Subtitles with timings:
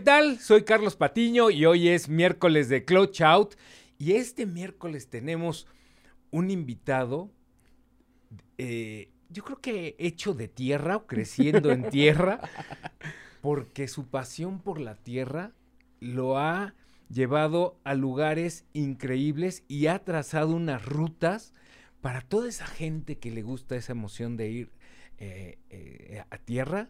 [0.00, 0.38] ¿qué tal?
[0.38, 3.56] Soy Carlos Patiño y hoy es miércoles de Clutch Out.
[3.98, 5.66] Y este miércoles tenemos
[6.30, 7.30] un invitado,
[8.56, 12.40] eh, yo creo que hecho de tierra o creciendo en tierra,
[13.42, 15.52] porque su pasión por la tierra
[16.00, 16.74] lo ha
[17.10, 21.52] llevado a lugares increíbles y ha trazado unas rutas
[22.00, 24.72] para toda esa gente que le gusta esa emoción de ir
[25.18, 26.88] eh, eh, a tierra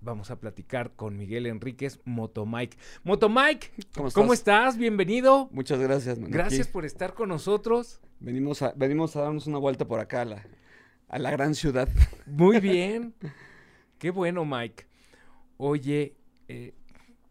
[0.00, 2.76] vamos a platicar con Miguel Enríquez, Motomike.
[3.04, 4.14] Motomike, ¿cómo estás?
[4.14, 4.76] ¿cómo estás?
[4.76, 5.48] Bienvenido.
[5.52, 6.18] Muchas gracias.
[6.18, 6.30] Man.
[6.30, 8.00] Gracias por estar con nosotros.
[8.20, 10.46] Venimos a, venimos a darnos una vuelta por acá a la,
[11.08, 11.88] a la gran ciudad.
[12.26, 13.14] Muy bien.
[13.98, 14.86] Qué bueno, Mike.
[15.56, 16.16] Oye,
[16.48, 16.74] eh,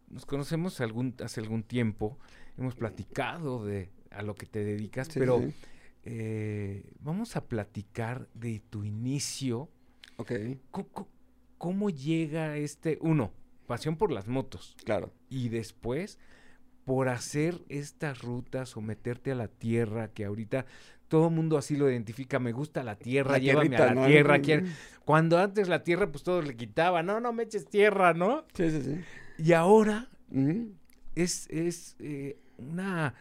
[0.08, 2.18] nos conocemos algún, hace algún tiempo,
[2.56, 5.54] hemos platicado de a lo que te dedicas, sí, pero sí.
[6.08, 9.68] Eh, vamos a platicar de tu inicio.
[10.16, 10.32] Ok.
[10.70, 11.08] ¿Cómo,
[11.58, 13.32] cómo llega este, uno,
[13.66, 14.76] pasión por las motos.
[14.84, 15.12] Claro.
[15.28, 16.18] Y después,
[16.84, 20.66] por hacer estas rutas o meterte a la tierra, que ahorita
[21.08, 24.06] todo el mundo así lo identifica, me gusta la tierra, la llévame a la ¿no?
[24.06, 24.40] tierra.
[25.04, 28.44] Cuando antes la tierra, pues todos le quitaba, no, no me eches tierra, ¿no?
[28.54, 29.00] Sí, sí, sí.
[29.38, 30.72] Y ahora uh -huh.
[31.14, 33.14] es, es eh, una...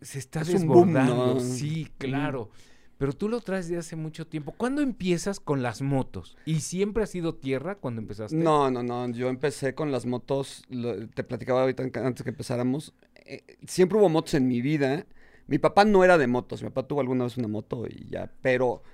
[0.00, 1.40] Se está es desbordando, boom, ¿no?
[1.40, 2.42] sí, claro.
[2.42, 2.71] Uh -huh
[3.02, 4.52] pero tú lo traes de hace mucho tiempo.
[4.52, 6.36] ¿Cuándo empiezas con las motos?
[6.44, 8.36] ¿Y siempre ha sido tierra cuando empezaste?
[8.36, 9.10] No, no, no.
[9.10, 12.94] Yo empecé con las motos, lo, te platicaba ahorita antes que empezáramos.
[13.16, 15.04] Eh, siempre hubo motos en mi vida.
[15.48, 16.62] Mi papá no era de motos.
[16.62, 18.32] Mi papá tuvo alguna vez una moto y ya.
[18.40, 18.84] Pero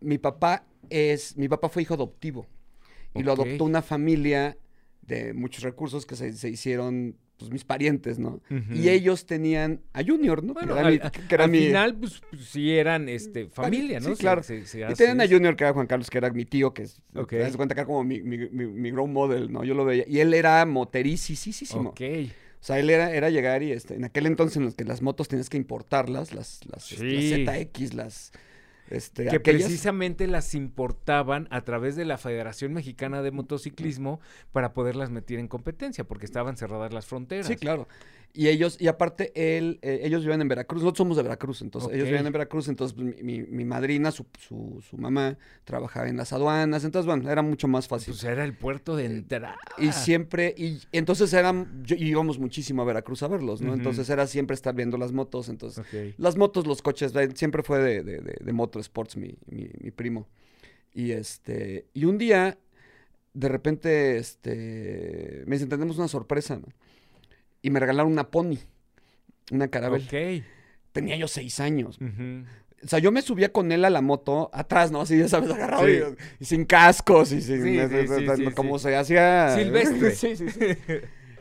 [0.00, 2.48] mi papá es, mi papá fue hijo adoptivo.
[3.14, 3.22] Y okay.
[3.22, 4.58] lo adoptó una familia
[5.02, 8.40] de muchos recursos que se, se hicieron pues mis parientes, ¿no?
[8.50, 8.76] Uh -huh.
[8.76, 10.54] Y ellos tenían a Junior, ¿no?
[10.54, 11.58] Bueno, que era al, mi, que era al mi...
[11.58, 14.10] final, pues, pues, sí eran este, familia, ¿no?
[14.10, 14.42] Sí, claro.
[14.42, 16.72] Se, se, se y tenían a Junior, que era Juan Carlos, que era mi tío,
[16.72, 17.38] que es, okay.
[17.38, 19.64] te das cuenta que era como mi, mi, mi, mi grown model, ¿no?
[19.64, 20.04] Yo lo veía.
[20.06, 21.90] Y él era moterísimo.
[21.90, 22.00] Ok.
[22.00, 25.02] O sea, él era, era llegar y este, en aquel entonces en los que las
[25.02, 27.44] motos tenías que importarlas, las, las, sí.
[27.44, 28.32] las ZX, las...
[28.90, 29.62] Este, que aquellas...
[29.62, 34.20] precisamente las importaban a través de la Federación Mexicana de Motociclismo
[34.52, 37.46] para poderlas meter en competencia, porque estaban cerradas las fronteras.
[37.46, 37.88] Sí, claro.
[38.36, 41.86] Y ellos, y aparte, él, eh, ellos viven en Veracruz, nosotros somos de Veracruz, entonces
[41.86, 42.00] okay.
[42.00, 46.16] ellos viven en Veracruz, entonces mi, mi, mi madrina, su, su, su, mamá, trabajaba en
[46.16, 48.12] las aduanas, entonces bueno, era mucho más fácil.
[48.12, 49.56] Pues era el puerto de entrada.
[49.78, 53.68] Y siempre, y entonces eran, yo, íbamos muchísimo a Veracruz a verlos, ¿no?
[53.68, 53.76] Uh -huh.
[53.76, 56.16] Entonces era siempre estar viendo las motos, entonces okay.
[56.18, 60.26] las motos, los coches, siempre fue de, de, de, de Motorsports mi, mi, mi primo.
[60.92, 62.58] Y este, y un día,
[63.32, 66.66] de repente, este, me dicen, tenemos una sorpresa, ¿no?
[67.64, 68.58] Y me regalaron una pony,
[69.50, 70.02] una carabel.
[70.02, 70.44] Ok.
[70.92, 71.96] Tenía yo seis años.
[71.98, 72.44] Uh -huh.
[72.84, 75.00] O sea, yo me subía con él a la moto, atrás, ¿no?
[75.00, 75.92] Así, ya sabes, agarrado sí.
[75.92, 77.62] y, y, sin cascos y sin...
[77.62, 79.56] Sí, sí, como se hacía...
[79.56, 80.10] Silvestre.
[80.14, 80.60] sí, sí, sí.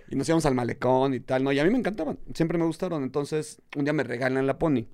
[0.08, 1.52] y nos íbamos al malecón y tal, ¿no?
[1.52, 3.04] Y a mí me encantaban, siempre me gustaron.
[3.04, 4.86] Entonces, un día me regalan la pony.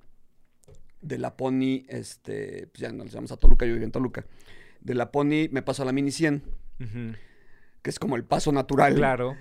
[1.00, 4.26] De la pony, este, pues ya nos llevamos a Toluca, yo vivía en Toluca.
[4.80, 7.16] De la pony me paso a la mini 100, uh -huh.
[7.82, 8.96] que es como el paso natural.
[8.96, 9.36] Claro.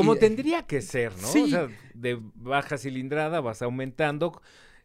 [0.00, 1.28] Como y, tendría que ser, ¿no?
[1.28, 1.44] Sí.
[1.44, 4.40] O sea, de baja cilindrada vas aumentando.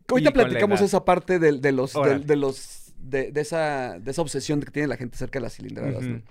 [0.08, 4.22] Ahorita platicamos esa parte de, de los, de, de, los, de, de, esa, de esa
[4.22, 6.14] obsesión que tiene la gente cerca de las cilindradas, uh -huh.
[6.16, 6.22] ¿no?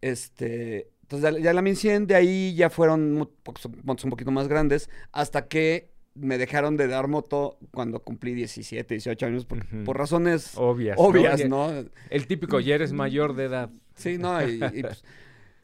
[0.00, 5.48] Este, entonces ya, la 1100, de ahí ya fueron motos un poquito más grandes, hasta
[5.48, 9.84] que me dejaron de dar moto cuando cumplí 17, 18 años, por, uh -huh.
[9.84, 11.72] por razones obvias, obvias ¿no?
[11.72, 11.84] ¿no?
[12.10, 13.70] El típico, ya eres mayor de edad.
[13.94, 15.04] Sí, no, y, y pues,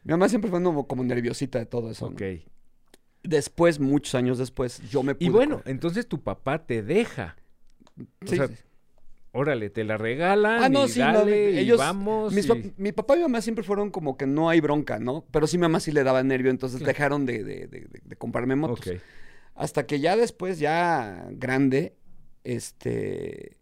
[0.07, 2.05] mi mamá siempre fue como, como nerviosita de todo eso.
[2.05, 2.21] Ok.
[2.21, 2.27] ¿no?
[3.23, 5.71] Después, muchos años después, yo me pude Y bueno, correr.
[5.71, 7.35] entonces tu papá te deja.
[7.99, 8.55] O sí, sea, sí.
[9.33, 12.33] órale, te la regalan ah, no, y sí, dale, no, ellos, vamos.
[12.33, 12.73] Mis, y...
[12.77, 15.25] Mi papá y mi mamá siempre fueron como que no hay bronca, ¿no?
[15.29, 16.93] Pero sí mi mamá sí le daba nervio, entonces claro.
[16.93, 18.79] dejaron de, de, de, de, comprarme motos.
[18.79, 19.01] Okay.
[19.55, 21.97] Hasta que ya después, ya grande,
[22.45, 23.57] este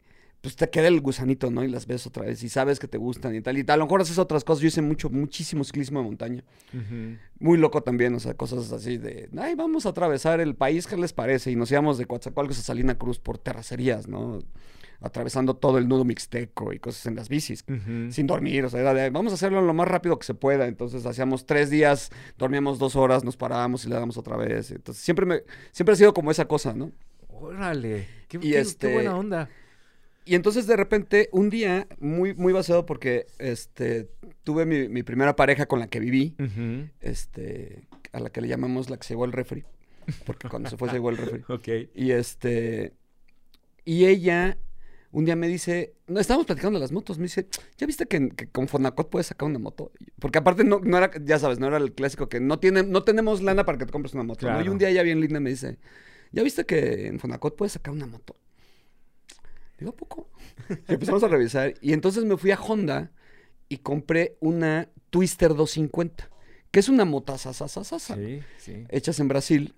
[0.45, 1.63] pues te queda el gusanito, ¿no?
[1.63, 3.57] Y las ves otra vez y sabes que te gustan y tal.
[3.57, 3.73] Y tal.
[3.73, 4.61] a lo mejor haces otras cosas.
[4.61, 6.43] Yo hice mucho, muchísimo ciclismo de montaña.
[6.71, 7.17] Uh -huh.
[7.39, 10.97] Muy loco también, o sea, cosas así de, ay, vamos a atravesar el país, ¿qué
[10.97, 11.49] les parece?
[11.49, 14.37] Y nos íbamos de Coatzacoalcos a Salina Cruz por terracerías, ¿no?
[15.01, 18.11] Atravesando todo el nudo mixteco y cosas en las bicis, uh -huh.
[18.11, 20.67] sin dormir, o sea, era de, vamos a hacerlo lo más rápido que se pueda.
[20.67, 24.69] Entonces hacíamos tres días, dormíamos dos horas, nos parábamos y le damos otra vez.
[24.69, 26.91] Entonces siempre me, siempre ha sido como esa cosa, ¿no?
[27.29, 29.49] Órale, qué, y qué, este, qué buena onda.
[30.25, 34.09] Y entonces de repente, un día, muy, muy basado porque este,
[34.43, 36.89] tuve mi, mi primera pareja con la que viví, uh -huh.
[37.01, 39.63] este, a la que le llamamos la que se llevó el refri,
[40.25, 41.43] porque cuando se fue se llevó el refri.
[41.53, 41.67] ok.
[41.93, 42.93] Y este,
[43.85, 44.57] y ella,
[45.11, 48.29] un día me dice, no, estábamos platicando de las motos, me dice, ¿ya viste que,
[48.29, 49.91] que con Fonacot puedes sacar una moto?
[50.19, 53.03] Porque aparte no, no era, ya sabes, no era el clásico que no tiene, no
[53.03, 54.51] tenemos lana para que te compres una moto.
[54.51, 54.59] ¿no?
[54.63, 55.77] Y un día ella bien linda me dice,
[56.31, 58.35] ¿ya viste que en Fonacot puedes sacar una moto?
[59.77, 60.29] Digo, ¿a poco?
[60.87, 61.73] Y empezamos a revisar.
[61.81, 63.11] Y entonces me fui a Honda
[63.69, 66.29] y compré una Twister 250,
[66.71, 68.85] que es una motasasasasa, Sí, sí.
[68.89, 69.73] hechas en Brasil.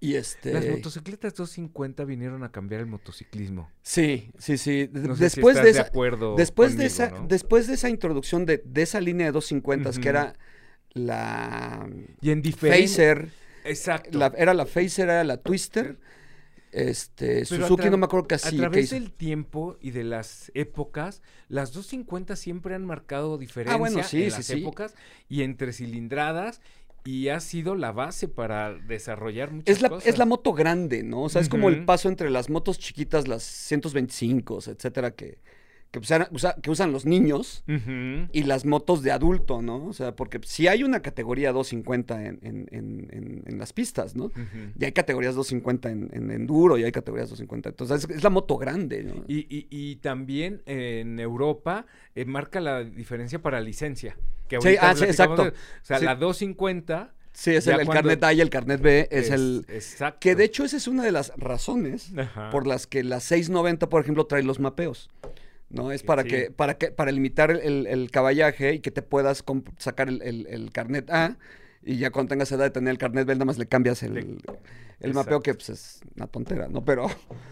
[0.00, 0.52] Y este...
[0.52, 3.70] Las motocicletas 250 vinieron a cambiar el motociclismo.
[3.82, 4.90] Sí, sí, sí.
[4.92, 7.26] No sé después de de esa, acuerdo después de esa, ¿no?
[7.26, 10.08] después de esa introducción de, de esa línea de 250 que Ujú.
[10.10, 10.34] era
[10.92, 11.88] la
[12.20, 12.82] Y en diferente...
[12.86, 13.30] Phaser,
[13.64, 14.18] Exacto.
[14.18, 15.98] la- era la Phaser, era la Twister,
[16.74, 19.92] este, Pero a Suzuki no me acuerdo que A así, que través del tiempo y
[19.92, 24.46] de las épocas, las 250 siempre han marcado diferencia Ah, bueno, sí, en sí, las
[24.46, 24.60] sí.
[24.60, 24.94] épocas
[25.28, 26.60] y entre cilindradas
[27.04, 30.06] y ha sido la base para desarrollar muchas Es la, cosas.
[30.08, 31.22] es la moto grande, ¿no?
[31.24, 35.38] O sea, es como el paso entre las motos chiquitas, las 125, etcétera, que,
[35.94, 37.62] que, usan, usa- que usan los niños.
[38.32, 39.86] Y las motos de adulto, ¿no?
[39.86, 44.16] O sea, porque si hay una categoría 250 en, en, en, en- en las pistas,
[44.16, 44.24] ¿no?
[44.24, 44.34] Ujú.
[44.78, 47.68] Y hay categorías 250 en, en enduro y hay categorías 250.
[47.68, 49.24] Entonces, es, es la moto grande, ¿no?
[49.28, 51.86] Y, y- y también eh, en Europa
[52.16, 54.16] eh, marca la diferencia para licencia.
[54.48, 55.44] Que Sí, ah, sí, exacto.
[55.44, 56.04] de- o sea, Sí.
[56.04, 59.64] la 250 sí, es el, el cuando- carnet A y el carnet B es, el...
[59.68, 60.18] Exacto.
[60.20, 62.50] Que de hecho esa es una de las razones Ajá.
[62.50, 65.08] por las que la 690, por ejemplo, trae los mapeos.
[65.74, 65.90] ¿No?
[65.92, 66.28] Es para sí.
[66.28, 69.44] que, para que, para limitar el, el- caballaje y que te puedas
[69.78, 71.36] sacar el, el- el carnet A
[71.82, 74.38] y ya cuando tengas edad de tener el carnet B, nada más le cambias el,
[75.12, 76.84] mapeo que pues, es una tontera, ¿no?
[76.84, 77.08] Pero,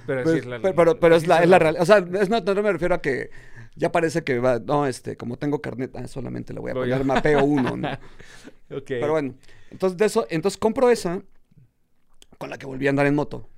[0.07, 1.83] Pero, Pues, es la- pero, pero- pero es la, es la realidad.
[1.83, 3.31] O sea, es, no, no me refiero a que
[3.75, 7.05] ya parece que va, no, este, como tengo carnet, ah, solamente le voy a poner
[7.05, 7.89] mapeo uno, ¿no?
[8.71, 8.85] Ok.
[8.87, 9.35] Pero bueno,
[9.71, 11.23] entonces de eso, entonces compro esa
[12.39, 13.49] con la que volví a andar en moto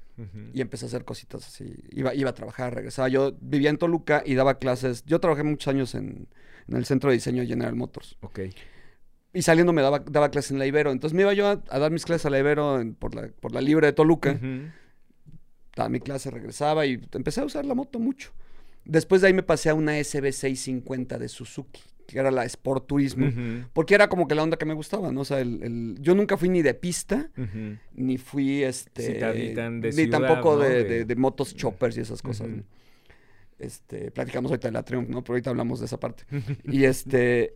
[0.53, 1.75] Y empecé a hacer cositas así.
[1.91, 3.09] Iba, iba a trabajar, regresaba.
[3.09, 5.05] Yo vivía en Toluca y daba clases.
[5.07, 6.29] Yo trabajé muchos años en,
[6.69, 8.17] en el centro de diseño de General Motors.
[8.21, 8.41] Ok.
[9.33, 10.93] Y saliendo me daba, daba clases en la Ibero.
[10.93, 13.27] Entonces me iba yo a, a dar mis clases a la Ibero en- por, la,
[13.41, 14.39] por la libre de Toluca.
[15.77, 18.31] Daba mi clase, regresaba y empecé a usar la moto mucho.
[18.85, 23.31] Después de ahí me pasé a una SB650 de Suzuki, que era la Sport Turismo,
[23.73, 25.23] porque era como que la onda que me gustaba, ¿no?
[25.23, 27.31] O sea, el, el- yo nunca fui ni de pista,
[27.95, 29.03] ni fui, este,
[29.81, 30.63] de ni tampoco ¿no?
[30.63, 32.49] de, De- de- motos choppers y esas cosas.
[33.59, 35.23] Este, platicamos ahorita de la Triumph, ¿no?
[35.23, 36.25] Pero ahorita hablamos de esa parte.
[36.65, 37.55] Y este,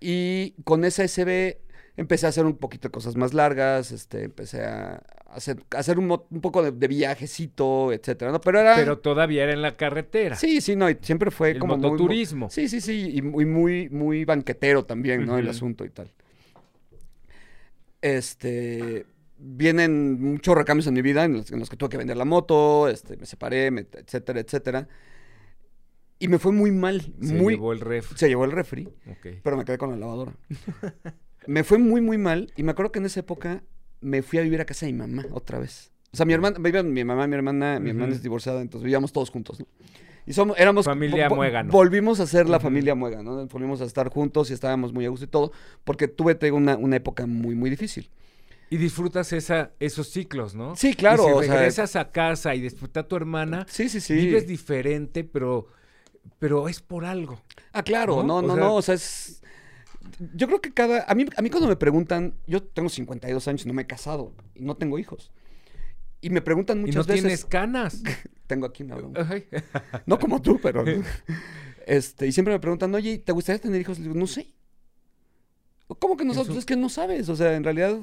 [0.00, 1.58] y con esa SB
[1.96, 5.02] empecé a hacer un poquito de cosas más largas, este, empecé a
[5.36, 8.40] hacer, a hacer un, un poco de, de viajecito, etcétera, ¿no?
[8.40, 8.74] Pero era...
[8.76, 10.36] Pero todavía era en la carretera.
[10.36, 11.90] Sí, sí, no, y siempre fue El como muy...
[11.90, 12.50] mototurismo.
[12.50, 15.38] Sí, sí, sí, y muy, muy, muy banquetero también, ¿no?
[15.38, 15.50] El Ujú.
[15.50, 16.10] asunto y tal.
[18.02, 19.06] Este,
[19.38, 22.24] vienen muchos recambios en mi vida en los, en los que tuve que vender la
[22.26, 24.88] moto, este, me separé, me- etcétera, etcétera.
[26.18, 27.54] Y me fue muy mal, Se muy...
[27.54, 28.12] llevó el ref.
[28.16, 29.26] Se llevó el refri, Ok.
[29.42, 30.32] pero me quedé con la lavadora.
[31.46, 32.52] me fue muy, muy mal.
[32.56, 33.62] Y me acuerdo que en esa época
[34.04, 35.90] me fui a vivir a casa de mi mamá otra vez.
[36.12, 39.30] O sea, mi hermana, mi mamá, mi hermana, mi hermana es divorciada, entonces vivíamos todos
[39.30, 39.66] juntos, ¿no?
[40.26, 40.84] Y somos, éramos...
[40.86, 41.70] Familia vo- vo- Muégano.
[41.72, 43.46] Volvimos a ser la familia Muégano, ¿no?
[43.46, 45.52] Volvimos a estar juntos y estábamos muy a gusto y todo,
[45.82, 48.08] porque tuve una, una época muy, muy difícil.
[48.70, 50.76] Y disfrutas esa, esos ciclos, ¿no?
[50.76, 53.88] Sí, claro, Y o si sea- regresas a casa y disfrutas a tu hermana, Sí,
[53.90, 54.14] sí, sí.
[54.14, 55.66] vives diferente, pero,
[56.38, 57.42] pero es por algo.
[57.72, 58.22] Ah, claro, ¿no?
[58.22, 59.42] no, O no, sea- no, o sea, es...
[60.34, 61.04] Yo creo que cada...
[61.04, 63.86] A mí, a mí cuando me preguntan, yo tengo 52 años y no me he
[63.86, 65.32] casado y no tengo hijos.
[66.20, 67.22] Y me preguntan y muchas no veces...
[67.22, 68.02] tienes canas.
[68.46, 69.18] Tengo aquí una broma.
[70.06, 70.84] No como tú, pero...
[71.86, 73.98] Este, y siempre me preguntan, oye, ¿te gustaría tener hijos?
[73.98, 74.54] Le digo, no sé.
[75.98, 76.46] ¿Cómo que no sabes?
[76.46, 77.28] Eso- Pues es que no sabes.
[77.28, 77.98] O sea, en realidad...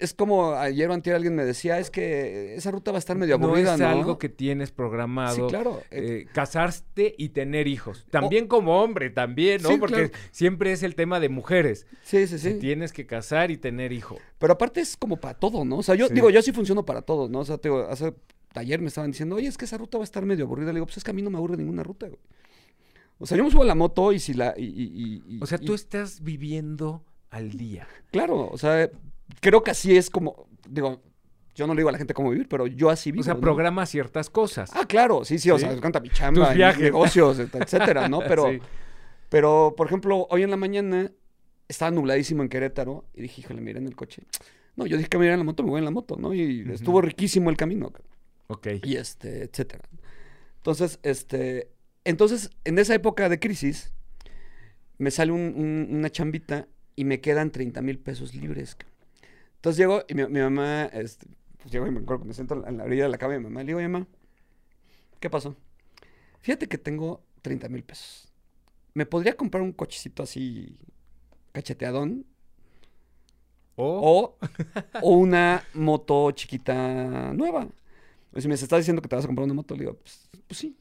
[0.00, 3.16] Es como ayer o antier alguien me decía, es que esa ruta va a estar
[3.16, 3.86] medio no aburrida, es ¿no?
[3.88, 5.36] algo que tienes programado.
[5.36, 5.82] Sí, claro.
[5.90, 8.06] eh, casarte y tener hijos.
[8.10, 9.68] También como hombre, también, ¿no?
[9.68, 10.24] Sí, Porque claro.
[10.30, 11.86] siempre es el tema de mujeres.
[12.02, 12.54] sí, sí, sí.
[12.54, 14.16] Tienes que casar y tener hijo.
[14.38, 15.78] Pero aparte es como para todo, ¿no?
[15.78, 16.14] O sea, yo Sí.
[16.14, 17.40] digo, yo sí funciono para todo, ¿no?
[17.40, 18.14] O sea, digo, hace
[18.54, 20.68] ayer me estaban diciendo, oye, es que esa ruta va a estar medio aburrida.
[20.68, 22.18] Le digo, pues es que a mí no me aburre ninguna ruta, güey.
[23.18, 24.54] O sea, yo me subo a la moto y si la...
[24.56, 27.86] Y, y- y- y- O sea, tú estás viviendo al día.
[28.10, 28.90] Claro, o sea,
[29.40, 30.48] creo que así es como...
[30.68, 31.02] Digo,
[31.54, 33.20] yo no le digo a la gente cómo vivir, pero yo así vivo.
[33.20, 33.40] O sea, ¿no?
[33.40, 34.70] programa ciertas cosas.
[34.74, 36.82] Ah, claro, sí, sí, o sea, me encanta mi chamba, Tus mis viajes.
[36.82, 38.20] negocios, et- etcétera, ¿no?
[38.20, 38.58] Pero, Sí.
[39.28, 41.10] pero, por ejemplo, hoy en la mañana
[41.68, 44.22] estaba nubladísimo en Querétaro y dije, híjole, miré en el coche.
[44.76, 46.32] No, yo dije que me iba en la moto, me voy en la moto, ¿no?
[46.32, 47.92] Y estuvo riquísimo el camino.
[48.46, 48.66] Ok.
[48.82, 49.84] y este, etcétera.
[50.56, 51.70] Entonces, este,
[52.04, 53.92] entonces, en esa época de crisis,
[54.98, 58.76] me sale un- un- una chambita y me quedan 30 mil pesos libres.
[59.60, 61.26] Entonces llego y mi, mi mamá, este,
[61.58, 63.38] pues llego y me acuerdo que me siento en la orilla de la cama de
[63.40, 64.06] mi mamá, le digo, "Oye, mamá,
[65.18, 65.56] ¿Qué pasó?
[66.40, 68.32] Fíjate que tengo 30 mil pesos.
[68.94, 70.78] ¿Me podría comprar un cochecito así
[71.52, 72.26] cacheteadón?
[73.76, 74.36] O,
[75.02, 77.68] O, una moto chiquita nueva.
[78.32, 80.28] O si me estás diciendo que te vas a comprar una moto, le digo, pues,
[80.46, 80.76] pues sí.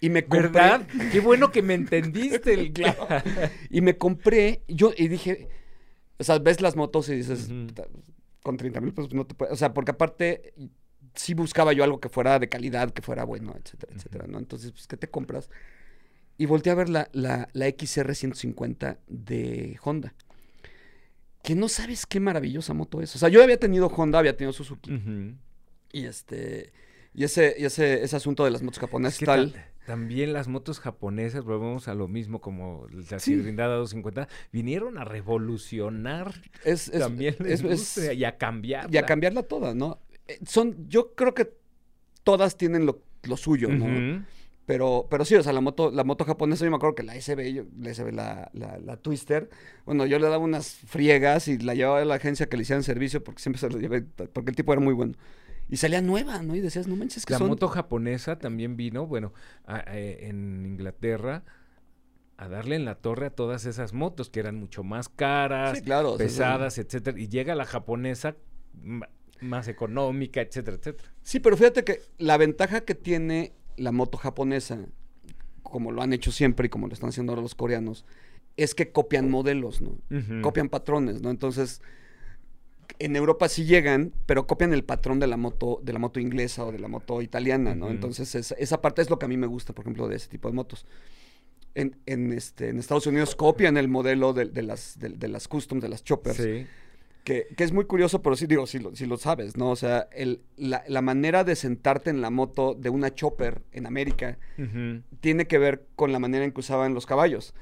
[0.00, 0.86] Y me compré, ¿verdad?
[1.12, 2.54] Qué bueno que me entendiste.
[2.54, 3.08] el- Claro.
[3.70, 5.48] Y me compré, yo, y dije,
[6.18, 7.66] o sea, ves las motos y dices, Ujú.
[7.68, 7.84] "Puta,
[8.42, 10.54] con 30 mil pesos no te puedes, o sea, porque aparte
[11.14, 14.38] sí buscaba yo algo que fuera de calidad, que fuera bueno, etcétera, etcétera, ¿no?
[14.38, 15.48] Entonces, pues, ¿qué te compras?
[16.36, 20.14] Y volteé a ver la, la, la XR 150 de Honda.
[21.42, 23.14] Que no sabes qué maravillosa moto es.
[23.14, 24.90] O sea, yo había tenido Honda, había tenido Suzuki.
[25.92, 26.72] Y este.
[27.12, 29.54] Y ese, y ese, ese asunto de las motos Es japonesas que tal.
[29.84, 33.36] Ta- también las motos japonesas, volvemos a lo mismo como la Sí.
[33.36, 38.90] cilindrada 250, vinieron a revolucionar Es, es- también la es- industria y a cambiarla.
[38.92, 39.98] y a cambiarla toda, ¿no?
[40.28, 41.52] Eh, Son, yo creo que
[42.22, 44.24] todas tienen lo, lo suyo, ¿no?
[44.66, 47.14] Pero, pero sí, o sea, la moto, la moto japonesa, yo me acuerdo que la
[47.16, 49.50] SB, yo- la SB, la, la, la Twister,
[49.84, 52.82] bueno, yo le daba unas friegas y la llevaba a la agencia que le hicieran
[52.82, 55.12] servicio porque siempre se la llevé, porque el tipo era muy bueno.
[55.68, 56.54] Y salía nueva, ¿no?
[56.54, 57.48] Y decías, no manches, que La son...
[57.48, 59.32] moto japonesa también vino, bueno,
[59.66, 61.42] a- a- en Inglaterra
[62.36, 65.84] a darle en la torre a todas esas motos que eran mucho más caras, Sí,
[65.84, 66.16] claro.
[66.16, 68.36] pesadas, etcétera, y llega la japonesa
[69.40, 71.10] más económica, etcétera, etcétera.
[71.22, 74.78] Sí, pero fíjate que la ventaja que tiene la moto japonesa,
[75.62, 78.04] como lo han hecho siempre y como lo están haciendo ahora los coreanos,
[78.56, 79.96] es que copian modelos, ¿no?
[80.42, 81.30] Copian patrones, ¿no?
[81.30, 81.82] Entonces,
[82.98, 86.64] en Europa sí llegan, pero copian el patrón de la moto, de la moto inglesa
[86.64, 87.86] o de la moto italiana, ¿no?
[87.86, 87.94] Ujú.
[87.94, 90.28] Entonces, esa, esa parte es lo que a mí me gusta, por ejemplo, de ese
[90.28, 90.86] tipo de motos.
[91.74, 95.48] En, en, este, en Estados Unidos copian el modelo de, de las, de, de las
[95.48, 96.66] customs, de las choppers, Sí.
[97.24, 99.70] que, que es muy curioso, pero sí digo, si lo, si lo sabes, ¿no?
[99.70, 103.86] O sea, el, la, la manera de sentarte en la moto de una chopper en
[103.86, 105.02] América Ujú.
[105.20, 107.54] tiene que ver con la manera en que usaban los caballos.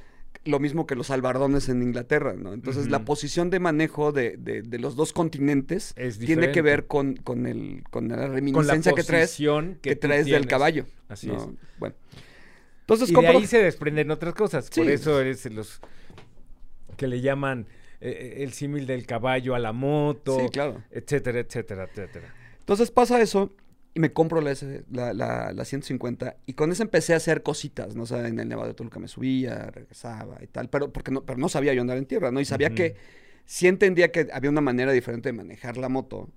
[0.45, 2.53] Lo mismo que los albardones en Inglaterra, ¿no?
[2.53, 6.87] Entonces, la posición de manejo de, de- de los dos continentes Es tiene que ver
[6.87, 10.87] con, con, el, con la Con la reminiscencia que traes, que del caballo.
[11.09, 11.37] Así ¿no?
[11.37, 11.49] es.
[11.79, 11.95] Bueno.
[12.81, 14.69] Entonces, Y de ahí se desprenden otras cosas.
[14.71, 15.81] Por eso eres los
[16.97, 17.67] que le llaman
[18.01, 20.83] eh, el símil del caballo a la moto, Sí, claro.
[20.91, 22.35] etcétera, etcétera, etcétera.
[22.59, 23.55] Entonces pasa eso
[23.95, 24.55] y me compro la,
[24.91, 28.05] la, la, la 150 y con eso empecé a hacer cositas, ¿no?
[28.05, 31.25] O sea, en el Nevado de Toluca me subía, regresaba y tal, pero, porque no,
[31.27, 32.41] pero no sabía yo andar en tierra, ¿no?
[32.41, 32.97] Y sabía que
[33.45, 36.31] sí entendía que había una manera diferente de manejar la moto.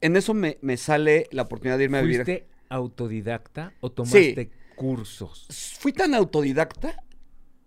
[0.00, 2.24] En eso me, me sale la oportunidad de irme a vivir.
[2.24, 5.46] ¿Fuiste autodidacta o tomaste cursos?
[5.78, 7.02] Fui tan autodidacta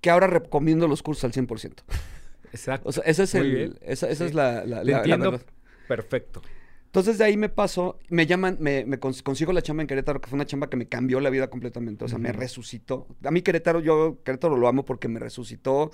[0.02, 1.84] que ahora recomiendo los cursos al 100%.
[2.52, 2.90] Exacto.
[2.90, 3.80] O sea, ese es Muy el, bien.
[3.82, 4.30] esa, esa Sí.
[4.30, 5.46] es la, la, la- la entiendo verdad.
[5.88, 6.42] perfecto.
[6.98, 10.20] Entonces de ahí me paso, me llaman, me, me cons- consigo la chamba en Querétaro,
[10.20, 13.06] que fue una chamba que me cambió la vida completamente, o sea, me resucitó.
[13.24, 15.92] A mí Querétaro, yo Querétaro lo amo porque me resucitó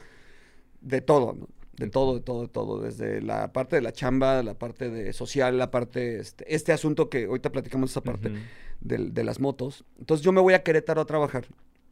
[0.79, 1.49] de todo, ¿no?
[1.75, 5.11] De todo, de todo, de todo, desde la parte de la chamba, la parte de
[5.11, 8.31] social, la parte, este, este asunto que ahorita platicamos esa parte
[8.79, 9.83] de, las motos.
[9.99, 11.47] Entonces yo me voy a Querétaro a trabajar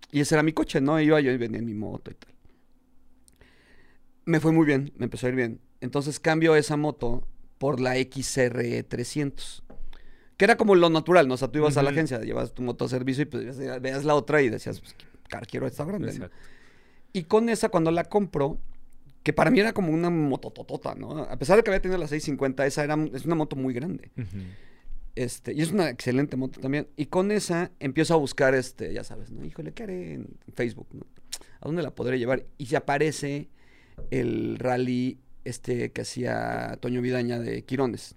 [0.09, 1.01] y ese era mi coche, ¿no?
[1.01, 2.33] Iba yo y venía en mi moto y tal.
[4.23, 5.59] Me fue muy bien, me empezó a ir bien.
[5.81, 7.27] Entonces cambio esa moto
[7.61, 9.63] por la XR 300.
[10.35, 11.35] Que era como lo natural, ¿no?
[11.35, 14.03] O sea, tú ibas a la agencia, llevas tu moto a servicio y pues veías,
[14.03, 14.95] la otra y decías, pues,
[15.29, 16.27] car, quiero esta grande.
[17.13, 18.57] Y con esa, cuando la compro,
[19.21, 21.19] que para mí era como una motototota, ¿no?
[21.19, 24.09] A pesar de que había tenido la 650, esa era, es una moto muy grande.
[25.13, 26.87] Este, y es una excelente moto también.
[26.97, 29.45] Y con esa empiezo a buscar, este, ya sabes, ¿no?
[29.45, 30.87] Híjole, ¿qué haré en Facebook?
[30.93, 31.05] no?
[31.59, 32.43] ¿A dónde la podré llevar?
[32.57, 33.49] Y se aparece
[34.09, 38.15] el rally este que hacía Toño Vidaña de Quirones.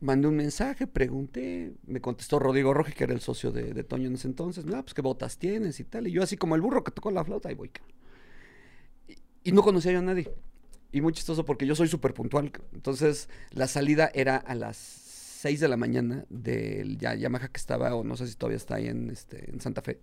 [0.00, 4.08] Mandé un mensaje, pregunté, me contestó Rodrigo Roji, que era el socio de, de Toño
[4.08, 4.64] en ese entonces.
[4.74, 6.06] Ah, pues qué botas tienes y tal.
[6.06, 7.70] Y yo así como el burro que tocó la flauta, ahí voy.
[9.08, 10.30] Y, y no conocía yo a nadie.
[10.92, 12.50] Y muy chistoso porque yo soy súper puntual.
[12.72, 17.94] Entonces, la salida era a las 6 de la mañana del ya, Yamaha que estaba,
[17.94, 20.00] o no sé si todavía está ahí en, este, en Santa Fe.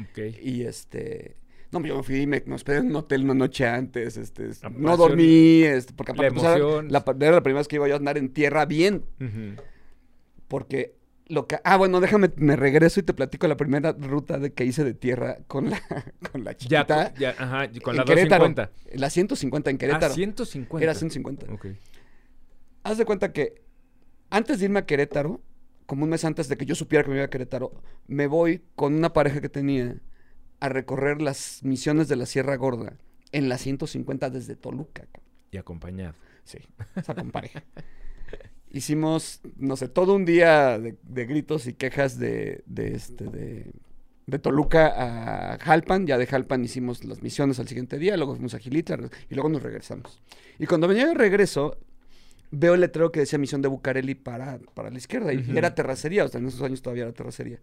[0.00, 0.18] Ok.
[0.42, 1.36] Y este...
[1.80, 4.48] No, yo me fui y me, me hospedé en un hotel una noche antes, este,
[4.62, 6.88] La no dormí, este, porque la aparte, pues, era emoción.
[6.90, 9.04] la, era la primera vez que iba yo a andar en tierra bien,
[10.48, 10.94] porque
[11.28, 11.58] lo que...
[11.64, 14.94] Ah, bueno, déjame, me regreso y te platico la primera ruta de que hice de
[14.94, 15.80] tierra con la,
[16.32, 17.14] con la Ya, chiquita.
[17.14, 18.44] ya, ajá, con en la Querétaro.
[18.48, 18.70] 250.
[18.98, 20.12] La 150 en Querétaro.
[20.12, 20.84] Ah, 150.
[20.84, 21.52] Era 150.
[21.52, 21.66] Ok.
[22.84, 23.60] Haz de cuenta que
[24.30, 25.40] antes de irme a Querétaro,
[25.86, 27.72] como un mes antes de que yo supiera que me iba a Querétaro,
[28.06, 29.96] me voy con una pareja que tenía
[30.60, 32.96] a recorrer las misiones de la Sierra Gorda
[33.32, 35.06] en la 150 desde Toluca.
[35.50, 36.14] Y acompañado.
[36.44, 36.58] Sí,
[37.14, 37.64] con pareja.
[38.70, 43.72] hicimos, no sé, todo un día de, de gritos y quejas de, de, este, de,
[44.26, 46.06] de Toluca a Jalpan.
[46.06, 48.98] Ya de Jalpan hicimos las misiones al siguiente día, luego fuimos a Gilitla
[49.28, 50.20] y luego nos regresamos.
[50.58, 51.78] Y cuando venía de regreso,
[52.50, 55.32] veo el letrero que decía misión de Bucareli para, para la izquierda.
[55.32, 57.60] Y era terracería, o sea, en esos años todavía era terracería.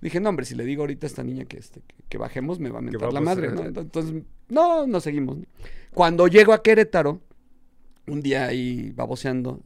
[0.00, 2.58] Dije, no, hombre, si le digo ahorita a esta niña que, este, que, que bajemos,
[2.58, 3.72] me va a mentar va la madre, pasar?
[3.72, 3.80] ¿no?
[3.80, 5.38] Entonces, no, no seguimos.
[5.38, 5.44] ¿no?
[5.92, 7.20] Cuando llego a Querétaro,
[8.06, 9.62] un día ahí baboseando,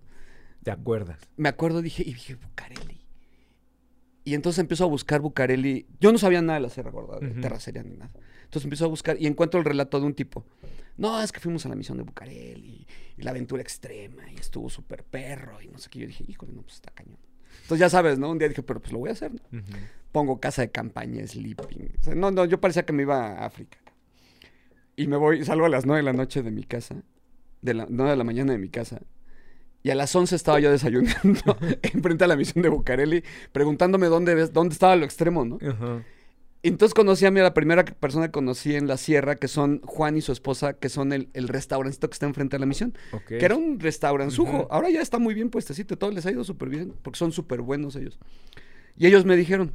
[0.64, 1.18] ¿Te acuerdas?
[1.36, 3.00] me acuerdo, dije, y dije, Bucareli.
[4.24, 5.86] Y entonces empiezo a buscar Bucareli.
[6.00, 7.40] Yo no sabía nada de la Sierra Gorda, de Ujú.
[7.42, 8.10] terracería ni nada.
[8.44, 10.44] Entonces empiezo a buscar y encuentro el relato de un tipo.
[10.96, 12.86] No, es que fuimos a la misión de Bucareli
[13.18, 15.98] y la aventura extrema y estuvo súper perro y no sé qué.
[16.00, 17.18] Yo dije, híjole, no, pues está cañón.
[17.62, 18.30] Entonces ya sabes, ¿no?
[18.30, 19.32] Un día dije, pero pues lo voy a hacer.
[19.32, 19.60] ¿no?
[20.12, 21.92] Pongo casa de campaña, sleeping.
[22.00, 23.78] O sea, no, no, yo parecía que me iba a África.
[24.96, 27.02] Y me voy, salgo a las 9 de la noche de mi casa,
[27.62, 29.00] de la 9 de la mañana de mi casa.
[29.82, 34.46] Y a las 11 estaba yo desayunando enfrente a la misión de Bucareli, preguntándome dónde,
[34.48, 35.58] dónde estaba lo extremo, ¿no?
[35.60, 36.02] Ajá.
[36.68, 39.80] Entonces conocí a mí, a la primera persona que conocí en la sierra, que son
[39.82, 42.96] Juan y su esposa, que son el, el restaurancito que está enfrente de la misión.
[43.38, 44.58] Que era un restauranzujo.
[44.60, 44.66] Ujú.
[44.70, 47.60] Ahora ya está muy bien puestecito, todo les ha ido súper bien, porque son súper
[47.60, 48.18] buenos ellos.
[48.96, 49.72] Y ellos me dijeron,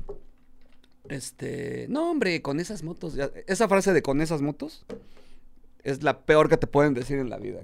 [1.10, 4.86] este, no hombre, con esas motos, ya- esa frase de con esas motos
[5.84, 7.62] es la peor que te pueden decir en la vida.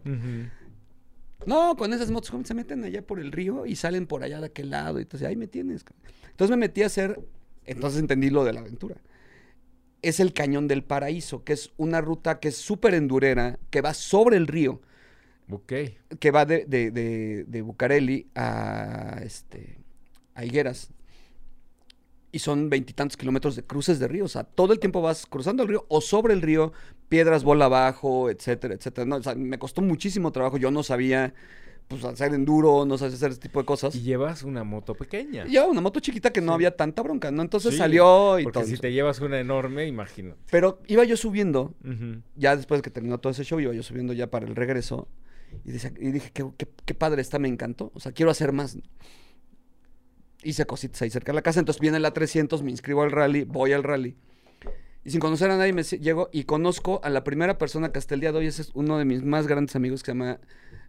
[1.46, 4.40] No, con esas motos ¿cómo se meten allá por el río y salen por allá
[4.40, 5.00] de aquel lado.
[5.00, 5.86] Y entonces, ahí me tienes.
[6.32, 7.20] Entonces me metí a hacer,
[7.66, 8.96] entonces entendí lo de la aventura.
[10.08, 13.94] Es el Cañón del Paraíso, que es una ruta que es súper endurera, que va
[13.94, 14.82] sobre el río
[15.50, 15.74] Ok.
[16.20, 19.80] que va de, de, de, de Bucareli a, este,
[20.34, 20.90] a Higueras.
[22.32, 24.26] Y son veintitantos kilómetros de cruces de río.
[24.26, 26.74] O sea, todo el tiempo vas cruzando el río o sobre el río,
[27.08, 29.06] piedras bola abajo, etcétera, etcétera.
[29.06, 30.58] No, o sea, me costó muchísimo trabajo.
[30.58, 31.34] Yo no sabía
[31.88, 33.96] pues, hacer enduro, no sabía hacer ese tipo de cosas.
[33.96, 35.46] Y llevas una moto pequeña.
[35.46, 36.56] Y llevaba una moto chiquita que no Sí.
[36.56, 37.42] había tanta bronca, ¿no?
[37.42, 38.68] Entonces Sí, salió y Porque todo.
[38.68, 40.40] si te llevas una enorme, imagínate.
[40.50, 41.76] Pero iba yo subiendo
[42.36, 45.08] ya después de que terminó todo ese show, iba yo subiendo ya para el regreso.
[45.64, 45.94] Y, dije,
[46.34, 47.92] qué, qué- qué padre está, me encantó.
[47.94, 48.78] O sea, quiero hacer más.
[50.44, 51.60] Hice cositas ahí cerca de la casa.
[51.60, 54.16] Entonces viene la 300, me inscribo al rally, voy al rally.
[55.04, 58.16] Y sin conocer a nadie me llego y conozco a la primera persona que hasta
[58.16, 60.40] el día de hoy es uno de mis más grandes amigos que se llama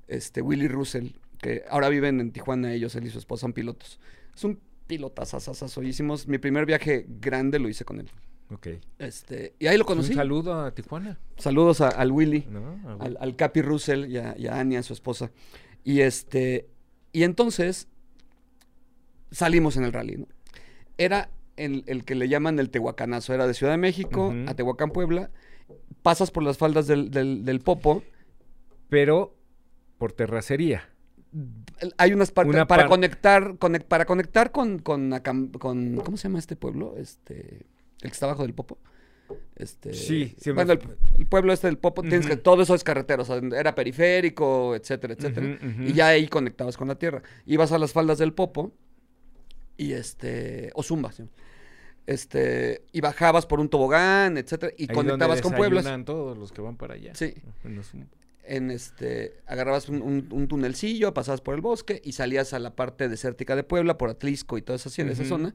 [0.09, 4.01] este, Willy Russell, que ahora viven en Tijuana, ellos, él y su esposa son pilotos.
[4.35, 5.83] Es un pilotazazazazo.
[5.83, 8.09] Hicimos mi primer viaje grande, lo hice con él.
[8.51, 8.69] Ok.
[8.99, 10.11] Este, y ahí lo conocí.
[10.13, 11.19] Un saludo a Tijuana.
[11.37, 12.79] Saludos a- al Willy ¿no?
[13.01, 15.33] A- al, al Capi Russell y a, y a Ania, su esposa.
[15.83, 16.69] Y este,
[17.13, 17.89] y entonces
[19.31, 20.27] salimos en el rally, ¿no?
[20.99, 24.91] Era el, el que le llaman el Tehuacanazo, era de Ciudad de México a Tehuacán,
[24.91, 25.31] Puebla,
[26.03, 28.03] pasas por las faldas del, del- del Popo,
[28.89, 29.36] Pero
[29.99, 30.89] por terracería.
[31.99, 35.11] hay unas partes Una para par- conectar, conec- para conectar con, con,
[36.05, 36.95] ¿cómo se llama este pueblo?
[36.97, 37.67] Este,
[38.03, 38.79] el que está abajo del Popo.
[39.57, 40.81] Este, Sí, me- bueno, el,
[41.19, 44.75] el pueblo este del Popo, tienes que, todo eso es carretera, o sea, era periférico,
[44.77, 45.59] etcétera, etcétera.
[45.81, 47.23] Y ya ahí conectabas con la tierra.
[47.45, 48.73] Ibas a las faldas del Popo
[49.77, 51.25] y este, o Zumba, ¿sí?
[52.07, 56.53] este, y bajabas por un tobogán, etcétera, y Ahí conectabas donde con desayunan todos los
[56.53, 57.15] que van para allá.
[57.15, 57.35] Sí.
[58.49, 62.59] En En este, agarrabas un, un- un tunelcillo, pasabas por el bosque y salías a
[62.59, 65.25] la parte desértica de Puebla, por Atlisco y toda esa, esa Ujú.
[65.25, 65.55] zona.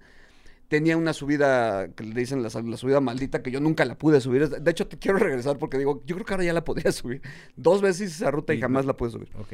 [0.67, 4.21] Tenía una subida que le dicen la, la subida maldita que yo nunca la pude
[4.21, 4.47] subir.
[4.49, 7.21] De hecho, te quiero regresar porque digo, yo creo que ahora ya la podría subir.
[7.57, 9.29] Dos veces hice esa ruta y Y- jamás la pude subir.
[9.39, 9.53] Ok.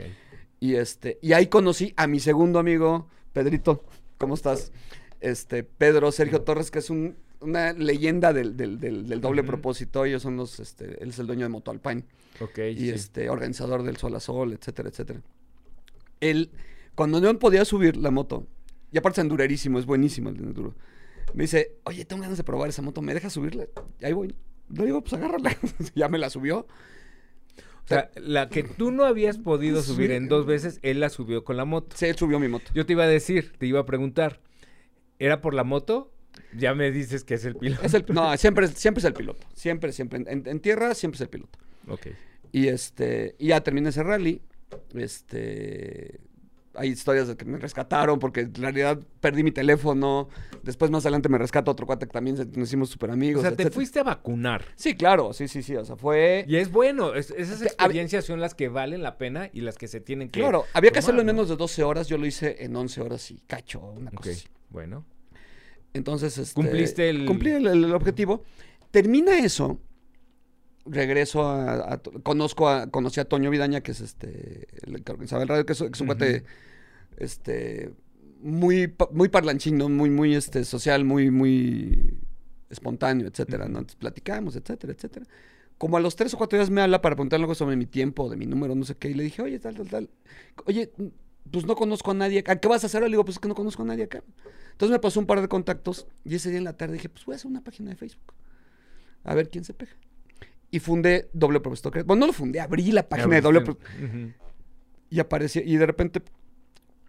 [0.59, 3.83] Y este, y ahí conocí a mi segundo amigo, Pedrito.
[4.17, 4.71] ¿Cómo estás?
[5.19, 9.47] Este, Pedro Sergio Torres, que es un- una leyenda del, del- del- del doble Ujú.
[9.47, 10.05] propósito.
[10.05, 12.03] Ellos son los, este, él es el dueño de Moto Alpine
[12.39, 12.57] Ok.
[12.59, 12.89] y sí.
[12.89, 15.21] este, organizador del Sol a Sol, etcétera, etcétera.
[16.19, 16.51] Él,
[16.95, 18.47] cuando no podía subir la moto,
[18.91, 20.73] y aparte es endurerísimo, es buenísimo el enduro,
[21.33, 23.65] me dice, oye, tengo ganas de probar esa moto, ¿me dejas subirla?
[23.99, 24.33] Y ahí voy.
[24.69, 25.55] Le digo, pues agárrala.
[25.95, 26.59] ya me la subió.
[26.59, 31.43] O sea, la que tú no habías podido subir en dos veces, él la subió
[31.45, 31.95] con la moto.
[31.95, 32.71] Sí, él subió mi moto.
[32.73, 34.41] Yo te iba a decir, te iba a preguntar,
[35.19, 36.11] ¿era por la moto?
[36.55, 37.81] Ya me dices que es el piloto.
[37.83, 39.45] Es el- no, siempre, es- siempre es el piloto.
[39.53, 40.23] Siempre, siempre.
[40.27, 41.59] En, en tierra siempre es el piloto.
[41.87, 42.07] Ok.
[42.51, 44.41] Y este, y ya terminé ese rally.
[45.17, 46.19] Este,
[46.73, 50.29] hay historias de que me rescataron porque en realidad perdí mi teléfono.
[50.63, 53.41] Después más adelante me rescata otro cuate que también nos hicimos súper O amigos.
[53.41, 54.65] sea, te fuiste a vacunar.
[54.75, 55.75] Sí, claro, sí, sí, sí.
[55.75, 56.45] O sea, fue.
[56.47, 59.87] Y es bueno, es- esas experiencias son las que valen la pena y las que
[59.87, 61.33] se tienen que Claro, había que tomar, hacerlo en ¿no?
[61.33, 62.07] menos de 12 horas.
[62.07, 64.47] Yo lo hice en 11 horas y cacho, una cosa así.
[64.69, 65.05] bueno.
[65.97, 68.43] Entonces, este, Cumpliste el- Cumplí el, el objetivo.
[68.91, 69.79] Termina eso.
[70.85, 75.41] Regreso a, a- conozco a, conocí a Toño Vidaña, que es este, el que organizaba
[75.43, 76.43] el radio, que es, que es un cuate
[77.17, 77.91] este,
[78.41, 79.89] muy, muy parlanchín, ¿no?
[79.89, 82.17] Muy, muy, este, social, muy, muy
[82.69, 83.79] espontáneo, etcétera, ¿no?
[83.79, 85.25] Entonces platicamos, etcétera, etcétera.
[85.77, 88.29] Como a los tres o cuatro días me habla para preguntarle algo sobre mi tiempo,
[88.29, 90.09] de mi número, no sé qué, y le dije, oye, tal, tal, tal.
[90.65, 90.91] Oye,
[91.51, 92.55] pues no conozco a nadie acá.
[92.57, 93.01] ¿Qué vas a hacer?
[93.03, 94.23] Le digo, pues es que no conozco a nadie acá.
[94.71, 97.25] Entonces me pasó un par de contactos y ese día en la tarde dije, pues
[97.25, 98.33] voy a hacer una página de Facebook.
[99.23, 99.93] A ver quién se pega.
[100.69, 102.07] Y fundé Doble Propósito Creativo.
[102.07, 104.05] Bueno, no lo fundé, abrí la página de Doble Propósito.
[104.05, 104.33] Ujú.
[105.09, 106.21] Y apareció, y de repente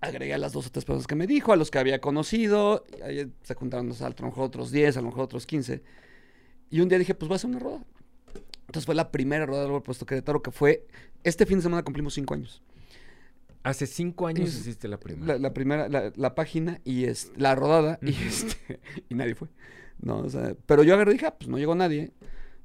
[0.01, 2.85] agregué a las dos o tres personas que me dijo, a los que había conocido.
[3.05, 5.83] ahí se juntaron a lo mejor otros 10, a lo mejor otros 15.
[6.71, 7.85] Y un día dije, pues voy a hacer una roda.
[8.61, 10.87] Entonces fue la primera roda del Puesto Querétaro que fue.
[11.25, 12.63] Este fin de semana cumplimos cinco años.
[13.63, 15.35] Hace cinco años Es- hiciste la primera.
[15.35, 19.49] La, la primera, la, la página y es, la rodada y, este, y nadie fue.
[20.01, 22.13] No, o sea, pero yo agarré y dije, ah, pues no llegó nadie.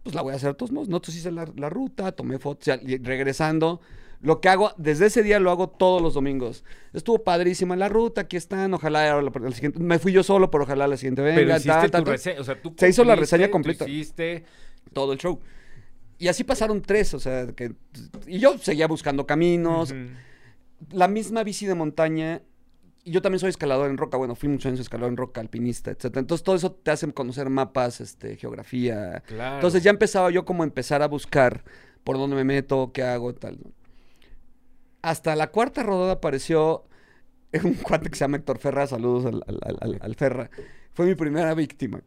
[0.03, 0.89] Pues la voy a hacer de todos modos.
[0.89, 3.81] No, entonces hice la, la ruta, tomé fotos, ya, y regresando.
[4.21, 6.63] Lo que hago, desde ese día lo hago todos los domingos.
[6.93, 9.79] Estuvo padrísima la ruta, aquí están, ojalá la, la siguiente.
[9.79, 11.35] Me fui yo solo, pero ojalá la siguiente venga.
[11.35, 13.87] Pero hiciste tal, tal, tu reseña, o sea, tú Se hizo la reseña completa.
[13.89, 14.45] Hiciste,
[14.93, 15.41] todo el show.
[16.19, 17.73] Y así pasaron tres, o sea, que...
[18.27, 19.99] Y yo seguía buscando caminos, Ujú.
[20.91, 22.41] La misma bici de montaña.
[23.05, 24.15] Y yo también soy escalador en roca.
[24.17, 26.21] Bueno, fui muchos años escalador en roca, alpinista, etcétera.
[26.21, 29.21] Entonces todo eso te hace conocer mapas, este, geografía.
[29.27, 29.55] Claro.
[29.55, 31.63] Entonces ya empezaba yo como a empezar a buscar
[32.05, 33.59] por dónde me meto, qué hago, tal.
[33.63, 33.71] ¿no?
[35.01, 36.85] Hasta la cuarta rodada apareció
[37.63, 38.87] un cuate que se llama Héctor Ferra.
[38.87, 40.49] Saludos al, al- al- al- al Ferra.
[40.93, 42.01] Fue mi primera víctima.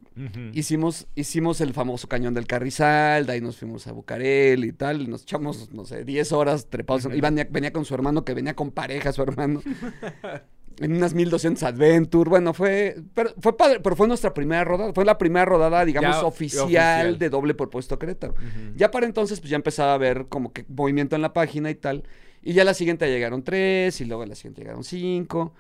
[0.53, 5.03] Hicimos, hicimos el famoso cañón del Carrizal, de ahí nos fuimos a Bucarel y tal,
[5.03, 7.09] y nos echamos, no sé, 10 horas trepados.
[7.13, 9.61] Y venía, venía con su hermano, que venía con pareja, su hermano.
[10.79, 12.29] en unas 1200 Adventure.
[12.31, 14.93] Bueno, fue, pero fue padre, pero fue nuestra primera rodada.
[14.93, 17.19] Fue la primera rodada, digamos, Ya, oficial, oficial.
[17.19, 18.35] de doble propuesto Querétaro.
[18.77, 21.75] Ya para entonces, pues ya empezaba a ver como que movimiento en la página y
[21.75, 22.05] tal.
[22.43, 25.55] Y ya la siguiente llegaron tres, y luego a la siguiente llegaron cinco.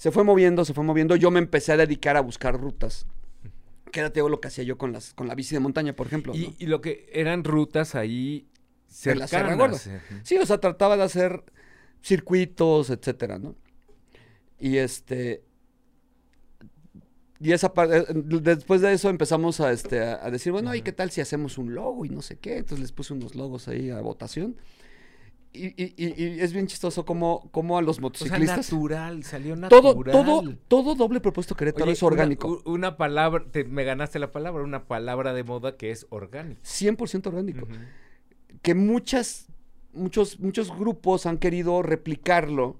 [0.00, 1.14] Se fue moviendo, se fue moviendo.
[1.14, 3.04] Yo me empecé a dedicar a buscar rutas.
[3.92, 5.94] Que era te digo, lo que hacía yo con, las, con la bici de montaña,
[5.94, 6.34] por ejemplo.
[6.34, 6.54] Y, ¿no?
[6.58, 8.48] y lo que eran rutas ahí
[9.04, 9.90] De la Sierra cercanas.
[10.22, 11.44] Sí, o sea, trataba de hacer
[12.02, 13.56] circuitos, etcétera, ¿no?
[14.58, 15.44] Y este.
[17.38, 20.92] Y esa parte, después de eso empezamos a, este, a, a decir, bueno, ¿y qué
[20.92, 22.56] tal si hacemos un logo y no sé qué?
[22.56, 24.56] Entonces les puse unos logos ahí a votación.
[25.52, 28.72] Y, y- y- es bien chistoso como, como a los O sea, motociclistas.
[28.72, 30.12] natural, salió todo, natural.
[30.12, 32.62] todo, todo doble propuesto Querétaro Oye, es orgánico.
[32.66, 36.60] Una, palabra, te- me ganaste la palabra, una palabra de moda que es orgánico.
[36.62, 37.66] 100% orgánico.
[38.62, 39.48] Que muchas,
[39.92, 42.76] muchos, muchos grupos han querido replicarlo,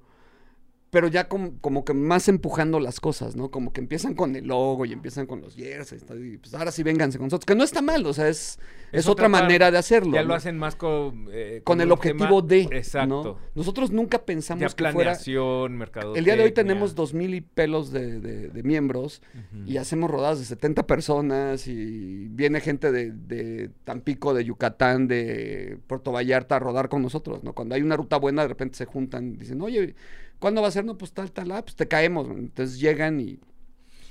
[0.90, 3.50] pero ya com- como que más empujando las cosas, ¿no?
[3.50, 6.82] Como que empiezan con el logo y empiezan con los jerseys, y pues ahora sí
[6.82, 8.58] vénganse con nosotros, que no está mal, o sea, es,
[8.90, 10.14] es, Es otra, manera de hacerlo.
[10.14, 10.28] Ya ¿no?
[10.28, 11.28] lo hacen más con...
[11.30, 13.06] eh, con el un objetivo tema- de, Exacto.
[13.06, 13.38] ¿no?
[13.54, 15.12] Nosotros nunca pensamos Ya que fuera...
[15.12, 15.80] planeación.
[16.16, 19.22] El día de hoy tenemos dos mil y pelos de, de- de miembros
[19.66, 25.78] y hacemos rodadas de 70 personas y viene gente de, de Tampico, de Yucatán, de
[25.86, 27.52] Puerto Vallarta a rodar con nosotros, ¿no?
[27.52, 29.94] Cuando hay una ruta buena, de repente se juntan y dicen, oye,
[30.40, 30.84] ¿cuándo va a ser?
[30.84, 32.28] No, pues tal, tal, ah, pues te caemos.
[32.28, 33.38] Entonces llegan y,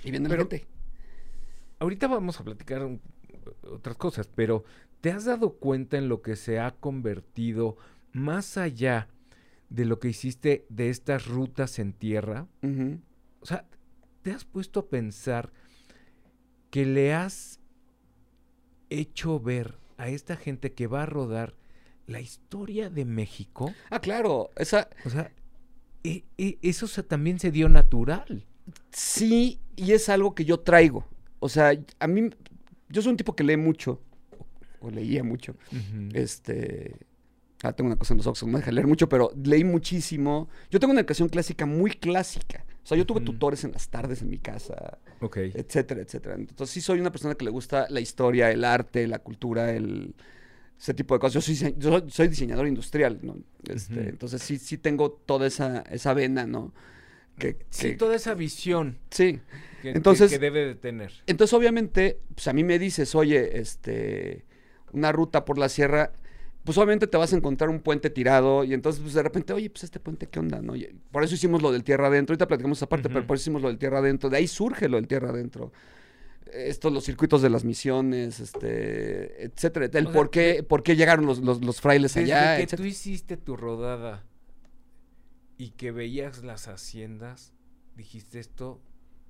[0.04, 0.66] y viene la gente.
[1.80, 3.02] Ahorita vamos a platicar un-
[3.72, 4.64] otras cosas, pero
[5.02, 7.78] ¿te has dado cuenta en lo que se ha convertido
[8.14, 9.08] más allá
[9.70, 12.48] de lo que hiciste de estas rutas en tierra?
[13.42, 13.66] O sea,
[14.22, 15.52] ¿te has puesto a pensar
[16.70, 17.60] que le has
[18.90, 21.56] hecho ver a esta gente que va a rodar
[22.08, 23.74] la historia de México?
[23.90, 24.90] Ah, claro, esa...
[25.06, 25.32] O sea,
[26.04, 28.46] e- e- eso se- también se dio natural.
[28.92, 31.06] Sí, y es algo que yo traigo.
[31.40, 32.30] O sea, a mí,
[32.90, 34.02] yo soy un tipo que lee mucho,
[34.82, 35.56] o, leía mucho.
[36.14, 36.96] Este.
[37.62, 40.48] Ah, tengo una cosa en los ojos, no me deja leer mucho, pero leí muchísimo.
[40.72, 42.66] Yo tengo una educación clásica muy clásica.
[42.84, 44.98] O sea, yo tuve tutores en las tardes en mi casa,
[45.54, 46.36] etcétera, etcétera.
[46.36, 50.16] Entonces, sí soy una persona que le gusta la historia, el arte, la cultura, el
[50.80, 51.34] ese tipo de cosas.
[51.34, 53.38] Yo soy, yo diseñador industrial, ¿no?
[53.68, 54.10] Este.
[54.10, 56.74] Entonces, sí, sí tengo toda esa, esa vena, ¿no?
[57.38, 59.40] Que, Sí, que- toda esa visión sí.
[59.82, 61.12] que, Entonces- que debe de tener.
[61.28, 64.46] Entonces, obviamente, pues a mí me dices, oye, este,
[64.92, 66.12] una ruta por la sierra,
[66.66, 69.70] pues obviamente te vas a encontrar un puente tirado y entonces, pues de repente, oye,
[69.70, 70.62] pues este puente, ¿qué onda?
[70.62, 70.76] ¿no?
[70.76, 73.44] Y por eso hicimos lo del tierra adentro, ahorita platicamos esa parte, pero por eso
[73.44, 75.72] hicimos lo del tierra adentro, de ahí surge lo del tierra adentro.
[76.54, 80.96] Estos, los circuitos de las misiones, este, etcétera, el O sea, por, qué, por qué
[80.96, 82.82] llegaron los, los, los frailes Desde allá, que etcétera.
[82.84, 84.26] tú hiciste tu rodada
[85.58, 87.54] y que veías las haciendas,
[87.96, 88.82] dijiste esto.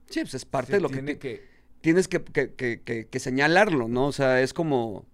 [0.10, 1.40] Sí, pues es parte de lo que, tiene ti-
[1.82, 4.08] tienes que, que- que- que- que señalarlo, ¿no?
[4.08, 5.06] O sea, es como...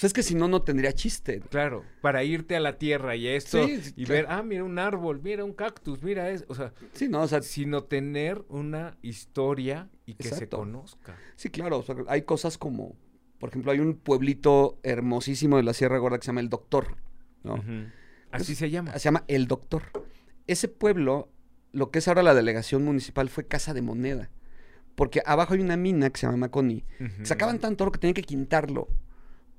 [0.00, 1.40] Pues es que si no, no tendría chiste.
[1.50, 4.14] Claro, para irte a la tierra y esto, Sí, y claro.
[4.14, 7.28] ver, ah, mira un árbol, mira un cactus, mira eso, o sea, Sí, no, o
[7.28, 11.16] sea, sino tener una historia y que se conozca.
[11.36, 11.80] sí, claro.
[11.80, 12.96] o sea, hay cosas como,
[13.38, 16.96] por ejemplo, hay un pueblito hermosísimo de la Sierra Gorda que se llama El Doctor,
[17.44, 17.62] ¿no?
[18.30, 18.94] Así se llama.
[18.94, 19.82] Se llama El Doctor.
[20.46, 21.28] Ese pueblo,
[21.72, 24.30] lo que es ahora la delegación municipal, fue casa de moneda.
[24.94, 26.84] Porque abajo hay una mina que se llama Maconi.
[27.22, 28.88] Sacaban tanto oro que tenían que quintarlo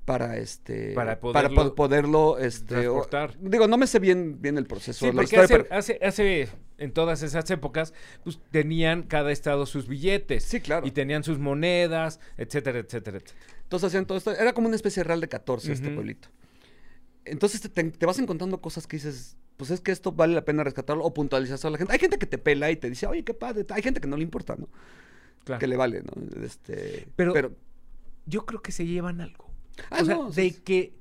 [0.04, 3.36] para este Para po- poderlo poderlo este o- transportar.
[3.40, 5.98] digo no me sé bien bien el proceso Sí, la porque historia, hace, pero- hace,
[6.02, 10.42] hace- en todas esas épocas, pues tenían cada estado sus billetes.
[10.42, 13.46] sí claro Y tenían sus monedas, etcétera, etcétera, etcétera.
[13.62, 16.28] entonces hacían todo esto era como una especie de real de 14 este pueblito
[17.24, 20.44] entonces te, te- te vas encontrando cosas que dices pues es que esto vale la
[20.44, 23.06] pena rescatarlo o puntualizar a la gente hay gente que te pela y te dice
[23.06, 24.68] oye qué padre hay gente que no le importa no
[25.44, 25.60] Claro.
[25.60, 27.52] que le vale no este Pero- pero
[28.26, 29.50] Yo creo que se llevan algo.
[29.90, 30.94] Ah, o sea, no, de que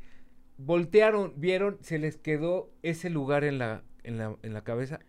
[0.58, 5.00] voltearon, vieron, se les quedó ese lugar en la, en la, en la cabeza.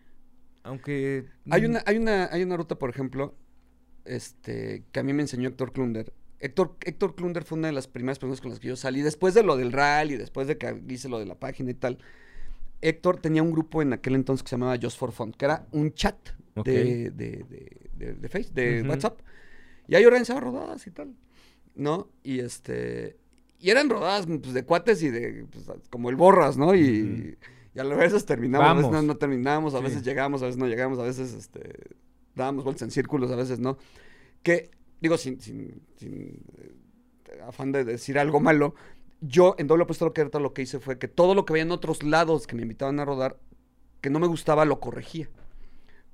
[0.62, 1.26] Aunque.
[1.50, 3.34] Hay una, hay una, hay una ruta, por ejemplo,
[4.04, 6.12] este, que a mí me enseñó Héctor Klunder.
[6.38, 9.34] Héctor, Héctor Klunder fue una de las primeras personas con las que yo salí, después
[9.34, 11.98] de lo del rally, después de que hice lo de la página y tal.
[12.80, 15.66] Héctor tenía un grupo en aquel entonces que se llamaba Just for Fun, que era
[15.70, 16.16] un chat
[16.64, 18.82] de, de, de, de, de Face, de.
[18.82, 19.20] WhatsApp.
[19.86, 21.14] Y ahí organizaba rodadas y tal,
[21.76, 22.10] ¿no?
[22.24, 23.18] Y este,
[23.62, 26.74] y eran rodadas pues, de cuates y de, pues, como el borras, ¿no?
[26.74, 27.38] Y,
[27.74, 29.84] y a veces terminamos, a veces no, no terminamos, a Sí.
[29.84, 31.72] veces llegamos, a veces no llegamos, a veces este,
[32.34, 33.78] dábamos vueltas en círculos, a veces no.
[34.42, 34.70] Que,
[35.00, 38.74] digo, sin, sin, sin, eh, afán de decir algo malo,
[39.20, 41.70] yo en Doble Apostolo Querétaro lo que hice fue que todo lo que veía en
[41.70, 43.38] otros lados que me invitaban a rodar,
[44.00, 45.30] que no me gustaba, lo corregía.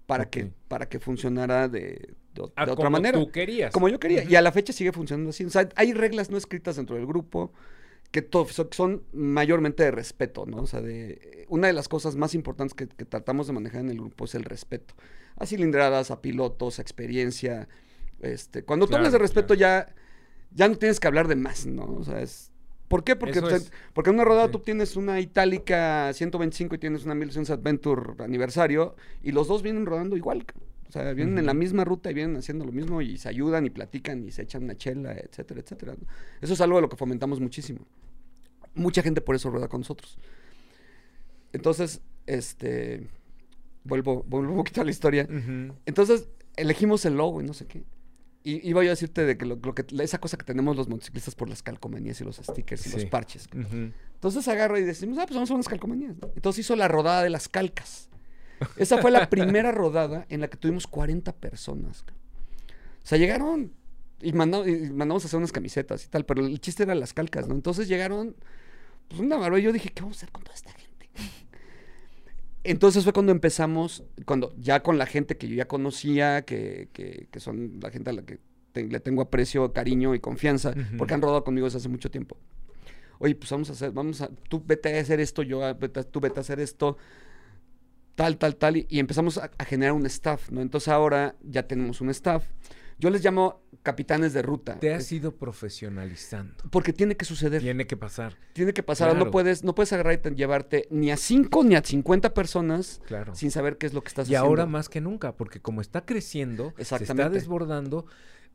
[0.09, 3.19] Para, que, para que funcionara de, de, ah, otra como manera.
[3.19, 3.73] tú querías.
[3.73, 4.25] Como yo quería.
[4.25, 5.45] Y a la fecha sigue funcionando así.
[5.45, 7.53] O sea, hay reglas no escritas dentro del grupo
[8.11, 8.27] que
[8.71, 10.63] son mayormente de respeto, ¿no?
[10.63, 13.91] O sea, de, una de las cosas más importantes que, que tratamos de manejar en
[13.91, 14.95] el grupo es el respeto.
[15.37, 17.69] A cilindradas, a pilotos, a experiencia.
[18.21, 19.95] Este, cuando tú hablas de Claro, respeto ya,
[20.53, 21.85] ya no tienes que hablar de más, ¿no?
[21.85, 22.51] O sea, es...
[22.89, 23.17] ¿Por qué?
[23.17, 23.71] Porque, Eso o sea, es.
[23.93, 24.53] porque en una rodada Sí.
[24.53, 29.85] tú tienes una Itálica 125 y tienes una 1200 Adventure aniversario y los dos vienen
[29.87, 30.45] rodando igual.
[30.89, 33.67] O sea, vienen en la misma ruta y vienen haciendo lo mismo y se ayudan
[33.67, 35.95] y platican y se echan una chela, etcétera, etcétera.
[36.01, 36.07] ¿no?
[36.41, 37.81] Eso es algo de lo que fomentamos muchísimo.
[38.75, 40.19] Mucha gente por eso rueda con nosotros.
[41.53, 43.07] Entonces, este,
[43.85, 45.27] vuelvo, vuelvo un poquito a la historia.
[45.87, 47.83] Entonces, elegimos el logo y no sé qué.
[48.49, 50.89] Y iba yo a decirte de que, lo, lo que esa cosa que tenemos los
[50.89, 53.47] motociclistas por las calcomanías y los stickers y los parches.
[53.53, 56.17] Entonces agarro y decimos, ah, pues vamos a unas calcomanías.
[56.17, 56.31] ¿no?
[56.35, 58.09] Entonces hizo la rodada de las calcas.
[58.79, 62.07] Esa fue la primera rodada en la que tuvimos 40 personas.
[62.09, 63.75] O sea, llegaron
[64.23, 67.13] y, mandamos, y mandamos a hacer unas camisetas y tal, pero el chiste era las
[67.13, 67.55] calcas, ¿no?
[67.55, 68.35] Entonces llegaron,
[69.09, 71.11] pues una y yo dije, ¿qué vamos a hacer con toda esta gente?
[72.71, 77.29] Entonces fue cuando empezamos, cuando ya con la gente que yo ya conocía, que, que,
[77.31, 78.39] que son la gente a la que
[78.73, 82.37] te- le tengo aprecio, cariño y confianza, porque han rodado conmigo desde hace mucho tiempo.
[83.21, 86.01] Oye, pues vamos a hacer, vamos a, tú vete a hacer esto, yo a- vete
[86.01, 86.97] a- tú vete a hacer esto,
[88.15, 90.61] tal, tal, tal, y, y empezamos a, a generar un staff, ¿no?
[90.61, 92.45] Entonces ahora ya tenemos un staff.
[93.01, 94.79] Yo les llamo capitanes de ruta.
[94.81, 96.65] Te has ido profesionalizando.
[96.71, 97.63] Porque tiene que suceder.
[97.63, 98.37] Tiene que pasar.
[98.53, 99.17] Tiene que pasar.
[99.17, 103.01] No puedes, no puedes agarrar y te- llevarte ni a 5 ni a 50 personas
[103.07, 103.35] Claro.
[103.35, 104.49] sin saber qué es lo que estás Y haciendo.
[104.49, 108.07] ahora más que nunca, porque como está creciendo, se está desbordando,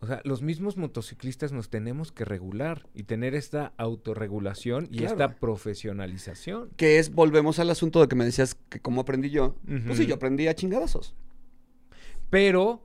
[0.02, 5.14] o sea, los mismos motociclistas nos tenemos que regular y tener esta autorregulación y Claro.
[5.14, 6.70] esta profesionalización.
[6.76, 9.56] Que es, volvemos al asunto de que me decías que cómo aprendí yo.
[9.86, 11.16] Pues sí, yo aprendí a chingadazos.
[12.30, 12.82] Pero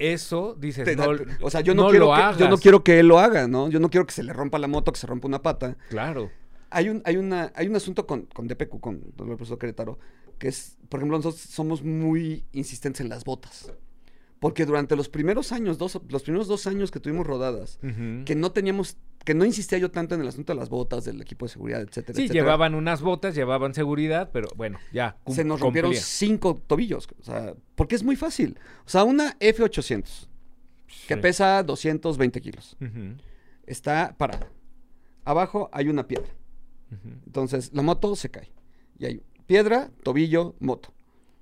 [0.00, 1.10] eso, dices, Te- no,
[1.42, 3.46] o sea, yo no, no quiero lo que, yo no quiero que él lo haga,
[3.46, 3.68] ¿no?
[3.68, 5.76] Yo no quiero que se le rompa la moto, que se rompa una pata.
[5.90, 6.30] Claro.
[6.70, 9.98] Hay un, hay una, hay un asunto con, con DPQ, con el profesor Querétaro,
[10.38, 13.70] que es, por ejemplo, nosotros somos muy insistentes en las botas.
[14.38, 17.78] Porque durante los primeros años, dos, los primeros dos años que tuvimos rodadas,
[18.24, 21.20] que no teníamos, que no insistía yo tanto en el asunto de las botas, del
[21.20, 25.16] equipo de seguridad, etcétera, Sí, etcétera, llevaban unas botas, llevaban seguridad, pero bueno, ya.
[25.28, 26.02] se nos rompieron cumplía.
[26.02, 27.08] cinco tobillos.
[27.20, 28.58] O sea, porque es muy fácil.
[28.86, 30.28] O sea, una F800,
[31.06, 32.76] que pesa 220 kilos,
[33.66, 34.48] está parada.
[35.24, 36.30] Abajo hay una piedra.
[37.26, 38.50] Entonces, la moto se cae.
[38.98, 40.92] Y hay piedra, tobillo, moto.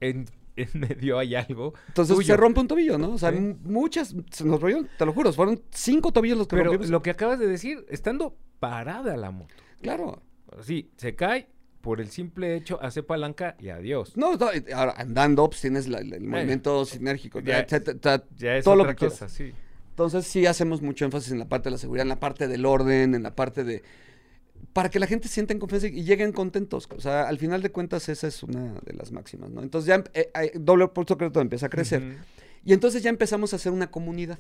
[0.01, 0.27] En,
[0.63, 1.75] en medio hay algo.
[1.89, 2.27] Entonces tuyo.
[2.27, 3.11] se rompe un tobillo, ¿no?
[3.13, 6.71] O sea, muchas, se nos rompieron, te lo juro, fueron cinco tobillos los que Pero
[6.71, 6.91] rompimos.
[6.91, 9.55] lo que acabas de decir, estando parada la moto.
[9.81, 10.23] Claro.
[10.63, 11.49] Sí, se cae
[11.81, 14.17] por el simple hecho, hace palanca y adiós.
[14.17, 14.33] No,
[14.75, 18.95] ahora andando, pues tienes la- la- el movimiento sinérgico, ya- Ya es todo lo otra
[18.95, 19.19] que quieras.
[19.21, 19.53] cosa, sí.
[19.91, 22.67] Entonces sí hacemos mucho énfasis en la parte de la seguridad, en la parte del
[22.67, 23.83] orden, en la parte de...
[24.73, 26.89] para que la gente sienta en confianza y lleguen contentos.
[26.97, 29.63] O sea, al final de cuentas esa es una de las máximas, ¿no?
[29.63, 32.03] Entonces ya em- eh, eh, doble por secreto empieza a crecer.
[32.03, 32.17] Ujú.
[32.65, 34.39] Y entonces ya empezamos a hacer una comunidad.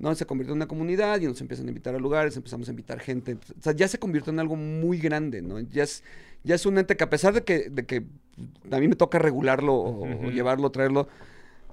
[0.00, 0.14] ¿no?
[0.14, 3.00] Se convirtió en una comunidad y nos empiezan a invitar a lugares, empezamos a invitar
[3.00, 3.34] gente.
[3.34, 5.60] O sea, ya se convirtió en algo muy grande, ¿no?
[5.60, 6.02] Ya es,
[6.42, 8.06] ya es un ente que a pesar de que, de que
[8.70, 11.06] a mí me toca regularlo o, llevarlo, traerlo,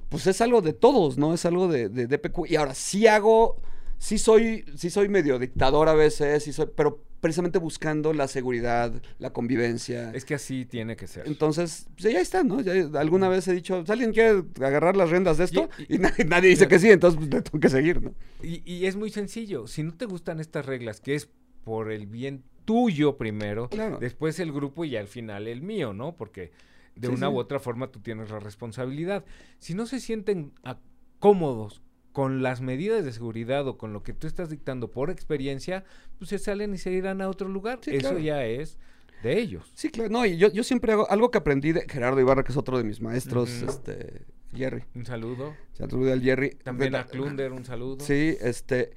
[0.10, 1.34] pues es algo de todos, ¿no?
[1.34, 2.48] Es algo de, de DPQ.
[2.50, 3.62] Y ahora sí hago,
[3.97, 8.93] sí soy, sí soy medio dictador a veces, sí soy, pero precisamente buscando la seguridad,
[9.17, 10.12] la convivencia.
[10.13, 11.27] Es que así tiene que ser.
[11.27, 12.62] Entonces, pues ya está, ¿no?
[12.62, 15.69] Ya alguna vez he dicho, ¿si ¿alguien quiere agarrar las riendas de esto?
[15.88, 18.13] Y- Y, nadie, nadie dice que sí, entonces pues, le tengo que seguir, ¿no?
[18.43, 19.65] Y, y es muy sencillo.
[19.67, 21.27] Si no te gustan estas reglas, que es
[21.63, 23.97] por el bien tuyo primero, Claro.
[23.99, 26.15] después el grupo y al final el mío, ¿no?
[26.15, 26.51] Porque
[26.95, 27.33] de Sí, una sí.
[27.33, 29.25] u otra forma tú tienes la responsabilidad.
[29.60, 30.77] Si no se sienten a-
[31.19, 31.81] cómodos
[32.17, 35.84] con las medidas de seguridad o con lo que tú estás dictando por experiencia,
[36.17, 37.77] pues se salen y se irán a otro lugar.
[37.84, 38.17] Sí, Eso claro.
[38.17, 38.80] ya es
[39.21, 39.71] de ellos.
[39.75, 42.51] Sí, claro, no, y yo, yo siempre hago algo que aprendí de Gerardo Ibarra, que
[42.53, 44.84] es otro de mis maestros, este, Jerry.
[44.95, 45.53] Un saludo.
[45.73, 46.58] Saludo al Jerry.
[46.63, 48.03] También De- a Klunder, un saludo.
[48.03, 48.93] Sí, este,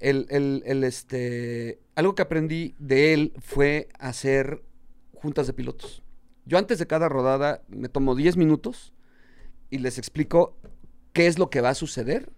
[0.00, 4.62] el, el, el, este, algo que aprendí de él fue hacer
[5.12, 6.02] juntas de pilotos.
[6.46, 8.94] Yo antes de cada rodada me tomo 10 minutos
[9.68, 10.56] y les explico
[11.12, 12.30] qué es lo que va a suceder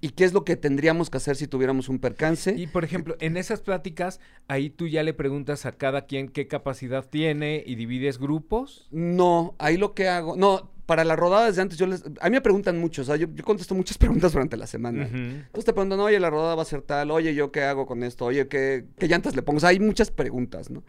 [0.00, 2.54] Y qué es lo que tendríamos que hacer si tuviéramos un percance.
[2.56, 6.48] Y por ejemplo, en esas pláticas, ahí tú ya le preguntas a cada quien qué
[6.48, 8.88] capacidad tiene y divides grupos.
[8.90, 12.32] No, ahí lo que hago, no, para las rodadas de antes yo les, a mí
[12.32, 15.06] me preguntan mucho, o sea, yo, yo contesto muchas preguntas durante la semana.
[15.06, 15.16] Ujú.
[15.16, 18.02] Entonces te preguntan, oye, la rodada va a ser tal, oye, ¿yo qué hago con
[18.02, 18.26] esto?
[18.26, 19.58] Oye, ¿qué, qué llantas le pongo?
[19.58, 20.82] O sea, hay muchas preguntas, ¿no?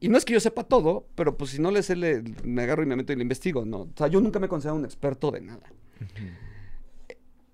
[0.00, 2.62] Y no es que yo sepa todo, pero pues si no le sé, le, me
[2.62, 3.82] agarro y me meto y le investigo, ¿no?
[3.82, 5.72] O sea, yo nunca me considero un experto de nada.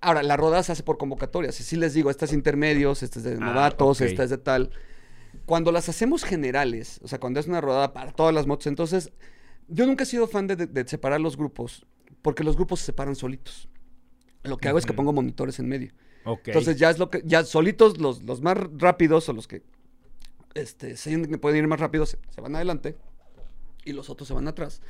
[0.00, 1.58] Ahora, la rodada se hace por convocatorias.
[1.60, 4.06] Y sí les digo, esta es intermedios, esta es de Ah, novatos, ok.
[4.06, 4.70] esta es de tal.
[5.46, 9.12] Cuando las hacemos generales, o sea, cuando es una rodada para todas las motos, entonces,
[9.68, 11.86] yo nunca he sido fan de, de- de separar los grupos,
[12.22, 13.68] porque los grupos se separan solitos.
[14.42, 15.92] Lo que hago es que pongo monitores en medio.
[16.24, 16.48] Ok.
[16.48, 19.62] Entonces ya es lo que, ya solitos los, los más rápidos o los que
[20.54, 22.96] este, se pueden ir más rápido se, se van adelante
[23.84, 24.80] y los otros se van atrás.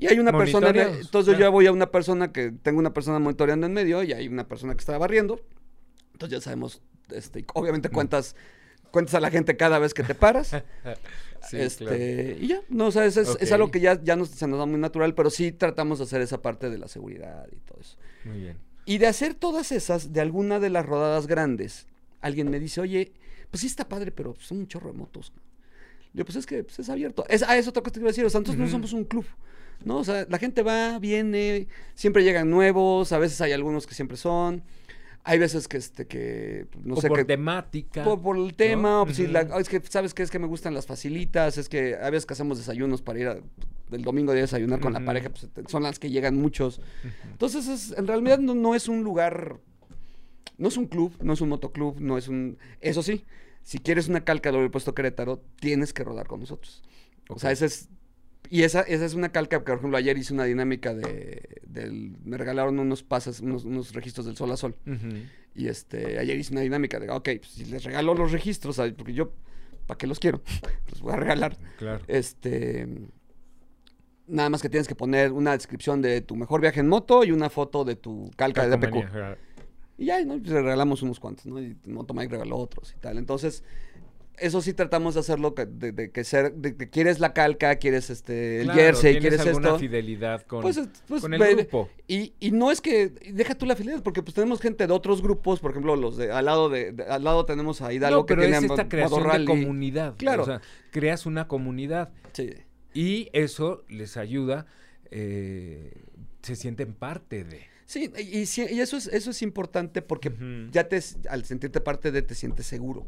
[0.00, 1.38] Y hay una persona, entonces yo claro.
[1.38, 4.48] ya voy a una persona que, tengo una persona monitoreando en medio y hay una
[4.48, 5.40] persona que está barriendo.
[6.12, 6.80] Entonces ya sabemos,
[7.12, 7.92] este, obviamente Mm.
[7.92, 8.36] cuentas,
[8.90, 10.52] cuentas a la gente cada vez que te paras.
[11.48, 11.96] Sí, este, claro.
[11.98, 14.58] Y ya, no, o sea, es, es- es algo que ya, ya nos, se nos
[14.58, 17.80] da muy natural, pero sí tratamos de hacer esa parte de la seguridad y todo
[17.80, 17.96] eso.
[18.24, 18.58] Muy bien.
[18.84, 21.86] Y de hacer todas esas, de alguna de las rodadas grandes,
[22.20, 23.12] alguien me dice, oye,
[23.50, 25.32] pues sí está padre, pero son un chorro de motos.
[26.12, 27.24] Digo, pues es que pues, es abierto.
[27.30, 29.04] Es, ah, es otra cosa que iba a decir, o sea, nosotros no somos un
[29.04, 29.24] club,
[29.84, 29.98] ¿no?
[29.98, 34.16] O sea, la gente va, viene, siempre llegan nuevos, a veces hay algunos que siempre
[34.16, 34.62] son,
[35.24, 37.24] hay veces que, este, que, no o sé, por que...
[37.24, 38.04] temática.
[38.04, 40.22] Por, por el tema, o pues, si la- oh, es que, ¿sabes qué?
[40.22, 43.26] Es que me gustan las facilitas, es que a veces que hacemos desayunos para ir
[43.28, 43.38] a-
[43.92, 46.80] el domingo de desayunar con la pareja, pues son las que llegan muchos.
[47.32, 49.58] Entonces, es- en realidad no, no es un lugar,
[50.58, 52.56] no es un club, no es un motoclub, no es un...
[52.80, 53.24] Eso sí,
[53.62, 56.82] si quieres una calca del puesto Querétaro, tienes que rodar con nosotros.
[57.28, 57.88] O sea, esa es...
[58.52, 61.60] Y esa, esa es una calca que, por ejemplo, ayer hice una dinámica de...
[61.66, 64.74] del- me regalaron unos pases, unos, unos registros del sol a sol.
[65.54, 68.92] Y este, ayer hice una dinámica de, ok, pues, si les regalo los registros, ¿sabes?
[68.94, 69.32] porque yo,
[69.86, 70.42] ¿para qué los quiero?
[70.90, 71.56] Los voy a regalar.
[71.78, 72.04] Claro.
[72.08, 72.88] Este,
[74.26, 77.32] nada más que tienes que poner una descripción de tu mejor viaje en moto y
[77.32, 78.96] una foto de tu calca de DPQ.
[79.98, 80.38] Y ya, ¿no?
[80.38, 81.60] Pues le regalamos unos cuantos, ¿no?
[81.60, 83.18] Y Motomike regaló otros y tal.
[83.18, 83.62] Entonces,
[84.38, 88.08] eso sí tratamos de hacerlo, de, de que ser, de que quieres la calca, quieres
[88.10, 89.78] este, el Claro, jersey, quieres alguna esto.
[89.78, 91.90] fidelidad con, Pues, pues, con el ve- grupo.
[92.08, 95.20] Y, y no es que, deja tú la fidelidad, porque pues tenemos gente de otros
[95.22, 98.26] grupos, por ejemplo, los de al lado de, de- al lado tenemos a Hidalgo no,
[98.26, 100.14] que pero tiene es modo esta creación de comunidad.
[100.16, 100.42] Claro.
[100.42, 102.50] O sea, creas una comunidad Sí.
[102.94, 104.64] y eso les ayuda,
[105.10, 105.92] eh,
[106.42, 107.60] se sienten parte de.
[107.84, 108.42] Sí, y,
[108.80, 110.32] eso es, eso es importante porque
[110.70, 113.06] ya te, al sentirte parte de, te sientes seguro.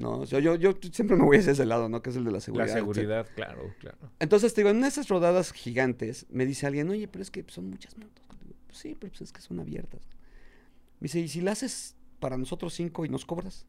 [0.00, 2.00] No, yo, yo, yo siempre me voy hacia ese lado, ¿no?
[2.00, 2.68] Que es el de la seguridad.
[2.68, 3.98] La seguridad, claro, claro.
[4.18, 7.68] Entonces, te digo, en esas rodadas gigantes, me dice alguien, oye, pero es que son
[7.68, 8.24] muchas motos.
[8.42, 10.00] Digo, "Pues sí, pero pues es que son abiertas.
[11.00, 13.66] Me dice, ¿y si la haces para nosotros cinco y nos cobras?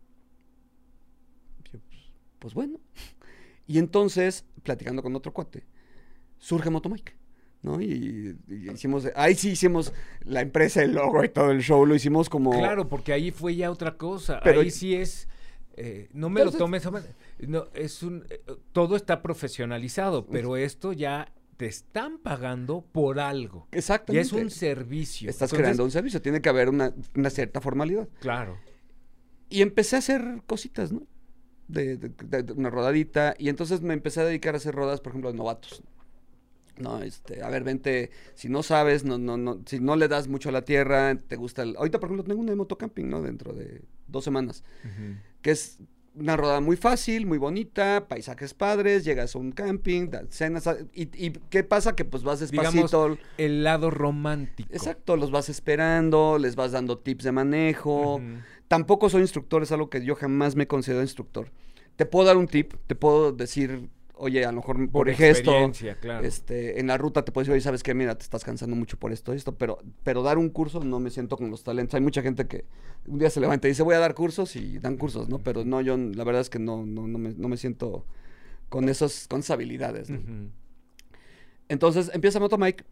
[1.72, 2.02] Yo, pues,
[2.40, 2.80] pues bueno.
[3.68, 5.66] Y entonces, platicando con otro cuate,
[6.38, 7.16] surge Motomike.
[7.64, 7.80] ¿No?
[7.80, 11.94] Y, y hicimos, ahí sí hicimos la empresa, el logo y todo el show, lo
[11.94, 12.50] hicimos como...
[12.52, 14.40] Claro, porque ahí fue ya otra cosa.
[14.44, 15.28] Pero- ahí sí es.
[15.84, 16.86] Eh, no me lo es- tomes.
[16.86, 16.92] a
[17.40, 18.26] No, es un.
[18.30, 23.68] eh, todo está profesionalizado, pero esto ya te están pagando por algo.
[23.72, 24.28] Y Exactamente.
[24.28, 25.30] es un servicio.
[25.30, 28.08] Estás Entonces, creando un servicio, tiene que haber una, una cierta formalidad.
[28.20, 28.58] Claro.
[29.50, 31.04] Y empecé a hacer cositas, ¿no?
[31.68, 33.34] de, de- de- de una rodadita.
[33.38, 35.82] Y entonces me empecé a dedicar a hacer rodas, por ejemplo, de novatos.
[36.78, 40.28] No, este, a ver, vente, si no sabes, no, no, no, si no le das
[40.28, 41.76] mucho a la tierra, te gusta el...
[41.78, 43.22] Ahorita, por ejemplo, tengo una de motocamping, ¿no?
[43.22, 45.16] Dentro de dos semanas, Ujú.
[45.42, 45.80] Que es
[46.14, 51.04] una rodada muy fácil, muy bonita, paisajes padres, llegas a un camping, cenas, a- y,
[51.26, 51.96] y ¿qué pasa?
[51.96, 54.70] Que pues vas Digamos, despacito, El lado romántico.
[54.74, 58.22] exacto, los vas esperando, les vas dando tips de manejo.
[58.68, 61.50] Tampoco soy instructor, es algo que yo jamás me considero instructor.
[61.96, 63.90] Te puedo dar un tip, te puedo decir,
[64.22, 65.08] oye, a lo mejor por, Por
[66.00, 66.26] claro.
[66.26, 67.94] este, en la ruta te puedo decir, oye, ¿sabes qué?
[67.94, 71.00] Mira, te estás cansando mucho por esto y esto, pero, pero dar un curso no
[71.00, 71.96] me siento con los talentos.
[71.96, 72.66] Hay mucha gente que
[73.08, 75.40] un día se levanta y dice, voy a dar cursos y dan cursos, ¿no?
[75.40, 78.06] Pero no, yo la verdad es que no, no, no, me, no me siento
[78.70, 80.20] con, esos, con esas habilidades, ¿no?
[81.70, 82.84] Entonces empieza Motomike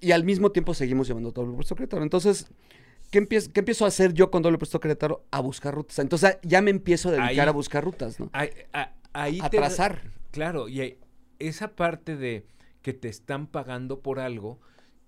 [0.00, 2.02] y al mismo tiempo seguimos llevando doble puesto Querétaro.
[2.02, 2.46] Entonces,
[3.10, 5.24] ¿qué empiezo, ¿qué empiezo a hacer yo con doble puesto Querétaro?
[5.30, 5.98] A buscar rutas.
[5.98, 8.30] Entonces ya me empiezo a dedicar Ahí- a buscar rutas, ¿no?
[8.32, 10.00] Ahí, a- ahí A trazar.
[10.30, 10.98] Claro, y
[11.38, 12.46] esa parte de
[12.82, 14.60] que te están pagando por algo,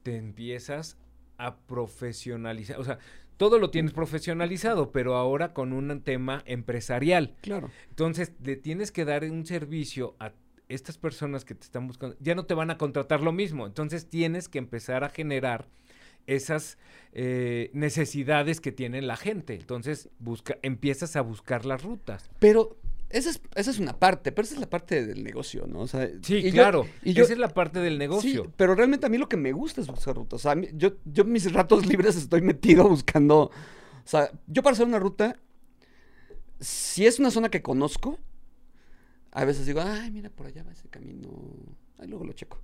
[0.02, 0.98] te empiezas
[1.38, 2.78] a profesionalizar.
[2.78, 2.98] O sea,
[3.36, 7.34] todo lo tienes profesionalizado, pero ahora con un tema empresarial.
[7.40, 7.70] Claro.
[7.88, 10.32] Entonces, le tienes que dar un servicio a
[10.68, 12.16] estas personas que te están buscando.
[12.20, 13.66] Ya no te van a contratar lo mismo.
[13.66, 15.68] Entonces, tienes que empezar a generar
[16.26, 16.78] esas
[17.12, 19.54] eh, necesidades que tiene la gente.
[19.54, 22.30] Entonces, busca, empiezas a buscar las rutas.
[22.38, 22.78] Pero
[23.12, 25.80] esa es, esa es una parte, pero esa es la parte del negocio, ¿no?
[25.80, 26.86] O sea, Sí, y yo- claro.
[27.02, 28.52] y yo- Esa es la parte del Sí, negocio.
[28.56, 30.40] pero realmente a mí lo que me gusta es buscar rutas.
[30.40, 33.42] O sea, mí- yo, yo mis ratos libres estoy metido buscando.
[33.44, 33.50] O
[34.04, 35.36] sea, yo para hacer una ruta,
[36.60, 38.18] si es una zona que conozco,
[39.32, 41.28] a veces digo, ay, mira, por allá va ese camino.
[41.98, 42.60] Ay, luego lo checo.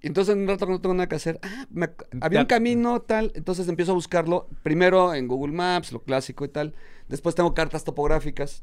[0.00, 1.90] Y entonces en un rato no tengo nada que hacer, ah, me
[2.20, 6.48] había un camino tal, entonces empiezo a buscarlo, primero en Google Maps, lo clásico y
[6.48, 6.72] tal,
[7.08, 8.62] después tengo cartas topográficas,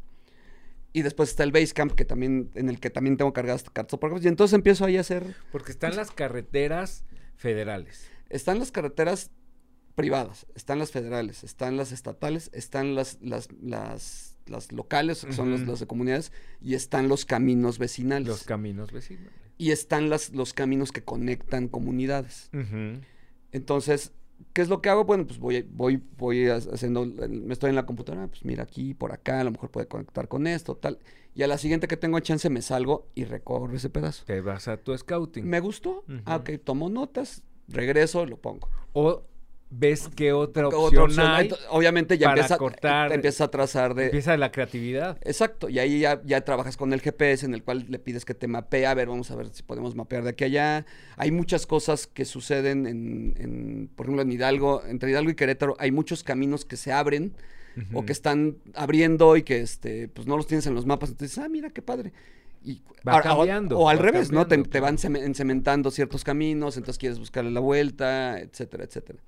[0.96, 4.28] y después está el Basecamp, que también, en el que también tengo cargadas cartas y
[4.30, 7.04] entonces empiezo ahí a hacer Porque están las carreteras
[7.36, 8.10] federales.
[8.30, 9.30] están las carreteras
[9.96, 15.52] privadas, están las federales, están las estatales, están las, las, las, las locales, que son
[15.52, 16.32] las, de comunidades,
[16.62, 18.30] y están los caminos vecinales.
[18.30, 19.34] Los caminos vecinos.
[19.58, 22.50] y están las, los caminos que conectan comunidades.
[23.52, 24.14] Entonces,
[24.54, 25.04] ¿qué es lo que hago?
[25.06, 28.94] Bueno, pues voy, voy, voy ha- haciendo, me estoy en la computadora, pues mira aquí,
[28.94, 31.00] por acá, a lo mejor puede conectar con esto, tal.
[31.36, 34.24] Y a la siguiente que tengo chance me salgo y recorro ese pedazo.
[34.26, 35.46] Te vas a tu scouting.
[35.48, 36.04] ¿Me gustó?
[36.26, 36.54] Ah, Ujú.
[36.56, 38.70] ok, tomo notas, regreso, lo pongo.
[38.94, 39.24] O
[39.70, 41.50] ves qué otra Otra opción, hay.
[41.50, 44.06] ent- Obviamente ya para empieza, cortar, te empieza a trazar de...
[44.06, 45.18] Empieza la creatividad.
[45.22, 48.34] Exacto, y ahí ya, ya trabajas con el GPS en el cual le pides que
[48.34, 50.86] te mapee, a ver, vamos a ver si podemos mapear de aquí a allá.
[51.18, 55.76] Hay muchas cosas que suceden en, en, por ejemplo, en Hidalgo, entre Hidalgo y Querétaro,
[55.80, 57.34] hay muchos caminos que se abren
[57.94, 61.38] o que están abriendo y que este, pues no los tienes en los mapas, entonces,
[61.40, 62.14] ah, mira qué padre.
[62.64, 64.48] Y, Va o- cambiando, O, al va revés, ¿no?
[64.48, 69.20] Te, van encementando ciertos caminos, entonces quieres buscarle la vuelta, etcétera, etcétera.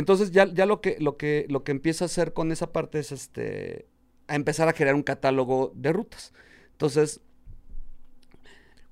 [0.00, 2.98] Entonces ya, ya lo que, lo que, lo que empieza a hacer con esa parte
[2.98, 3.86] es este
[4.28, 6.32] a empezar a crear un catálogo de rutas.
[6.72, 7.20] Entonces,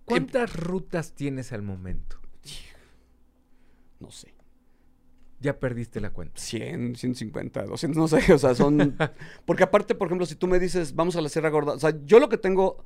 [0.04, 2.20] ¿Cuántas rutas tienes al momento?
[4.00, 4.32] no sé,
[5.40, 6.40] Ya perdiste la cuenta.
[6.40, 8.96] 100, 150, 200, no sé, o sea, son...
[9.46, 11.94] Porque aparte, por ejemplo, si tú me dices, vamos a la Sierra Gorda, o sea,
[12.04, 12.84] yo lo que tengo,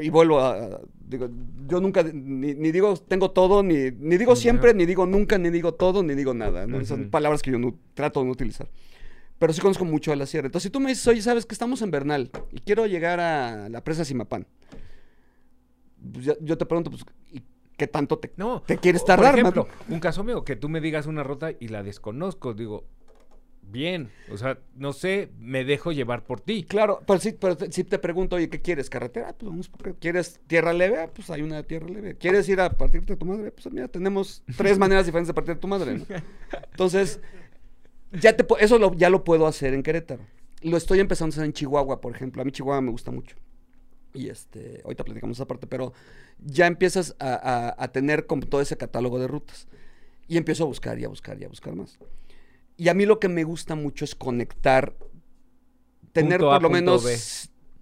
[0.00, 1.28] y vuelvo a, digo,
[1.66, 5.50] yo nunca, ni, ni digo tengo todo, ni, ni digo siempre, ni digo nunca, ni
[5.50, 6.84] digo todo, ni digo nada, ¿no?
[6.84, 8.68] Son palabras que yo no, trato de no utilizar.
[9.38, 10.46] Pero sí conozco mucho de la sierra.
[10.46, 13.68] Entonces, si tú me dices, oye, sabes que estamos en Bernal y quiero llegar a
[13.68, 14.46] la presa Simapán,
[16.12, 17.42] pues ya- yo te pregunto, pues, ¿y
[17.76, 18.62] qué tanto te, No.
[18.62, 19.40] te quieres tardar?
[19.40, 19.66] Por man?
[19.88, 22.54] un caso mío, que tú me digas una ruta y la desconozco.
[22.54, 22.84] Digo,
[23.70, 24.10] bien.
[24.30, 26.64] O sea, no sé, me dejo llevar por ti.
[26.64, 28.88] Claro, pero sí, pero te- si te pregunto, oye, ¿qué quieres?
[28.90, 29.32] ¿Carretera?
[29.36, 30.98] Pues vamos, por- ¿quieres tierra leve?
[31.00, 32.16] Ah, Pues hay una tierra leve.
[32.16, 33.50] ¿Quieres ir a partirte de tu madre?
[33.52, 36.04] Pues mira, tenemos tres maneras diferentes de partir de tu madre, ¿no?
[36.70, 37.20] Entonces,
[38.12, 40.22] ya te, eso lo- ya lo puedo hacer en Querétaro.
[40.62, 42.42] Lo estoy empezando a hacer en Chihuahua, por ejemplo.
[42.42, 43.36] A mí Chihuahua me gusta mucho.
[44.14, 45.92] Y este, ahorita platicamos esa parte, pero
[46.38, 49.68] ya empiezas a, a- a tener como todo ese catálogo de rutas.
[50.26, 51.98] Y empiezo a buscar y a buscar y a buscar más.
[52.78, 54.94] Y a mí lo que me gusta mucho es conectar,
[56.12, 57.04] tener Punto A, por lo menos...
[57.04, 57.18] B.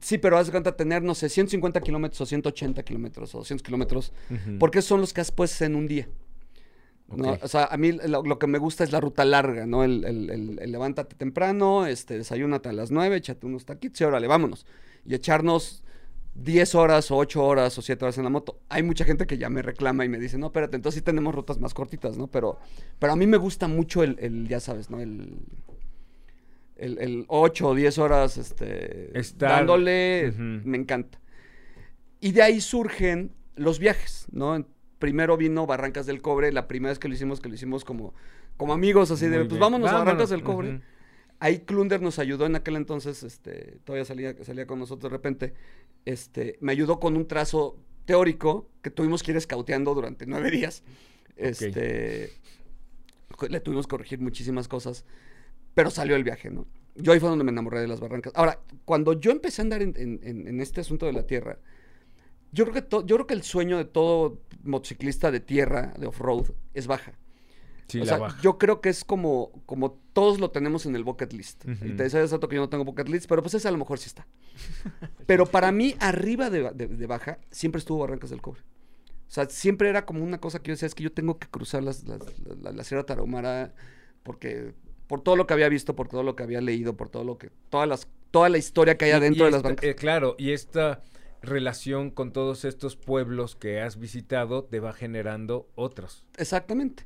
[0.00, 3.64] Sí, pero haz de cuenta tener, no sé, 150 kilómetros o 180 kilómetros o 200
[3.64, 4.12] kilómetros,
[4.58, 6.08] porque son los que puedes hacer en un día.
[7.08, 7.38] ¿no?
[7.42, 9.84] O sea, a mí lo, lo que me gusta es la ruta larga, ¿no?
[9.84, 14.04] El, el- el- el levántate temprano, este, desayúnate a las 9, échate unos taquitos y
[14.04, 14.66] órale, vámonos.
[15.04, 15.82] Y echarnos
[16.42, 18.60] 10 horas o 8 horas o 7 horas en la moto.
[18.68, 21.34] Hay mucha gente que ya me reclama y me dice, no, espérate, entonces sí tenemos
[21.34, 22.26] rutas más cortitas, ¿no?
[22.28, 22.58] Pero,
[22.98, 25.00] pero a mí me gusta mucho el, el, ya sabes, ¿no?
[25.00, 25.38] El,
[26.76, 31.18] el, el 8 o 10 horas este, Estar- dándole, me encanta.
[32.20, 34.66] Y de ahí surgen los viajes, ¿no?
[34.98, 38.14] Primero vino Barrancas del Cobre, la primera vez que lo hicimos, que lo hicimos como,
[38.56, 40.80] como amigos, así de, pues vámonos a Barrancas del Cobre.
[41.38, 45.52] Ahí Klunder nos ayudó en aquel entonces, este, todavía salía, salía con nosotros de repente,
[46.06, 47.76] este, me ayudó con un trazo
[48.06, 50.82] teórico que tuvimos que ir escauteando durante nueve días.
[51.36, 52.32] Este,
[53.50, 55.04] le tuvimos que corregir muchísimas cosas,
[55.74, 56.66] pero salió el viaje, ¿no?
[56.94, 58.32] Yo ahí fue donde me enamoré de las barrancas.
[58.36, 61.58] Ahora, cuando yo empecé a andar en, en- en- en este asunto de la tierra,
[62.52, 66.52] yo creo, que yo creo que el sueño de todo motociclista de tierra, de off-road,
[66.72, 67.12] es baja.
[67.88, 68.40] Sí, o la sea, baja.
[68.42, 71.64] yo creo que es como, como todos lo tenemos en el bucket list.
[71.66, 73.70] Y te decía hace rato que yo no tengo bucket list, pero pues ese a
[73.70, 74.26] lo mejor sí está.
[75.26, 78.60] pero para mí, arriba de, de- de baja, siempre estuvo Barrancas del Cobre.
[79.28, 81.48] O sea, siempre era como una cosa que yo decía, es que yo tengo que
[81.48, 82.20] cruzar las- las-
[82.60, 83.74] la, la Sierra Tarahumara
[84.22, 84.74] porque
[85.06, 87.38] por todo lo que había visto, por todo lo que había leído, por todo lo
[87.38, 89.84] que, todas las, toda la historia que hay adentro de las barrancas.
[89.88, 91.02] eh, claro, y esta
[91.42, 96.24] relación con todos estos pueblos que has visitado te va generando otros.
[96.38, 97.04] Exactamente.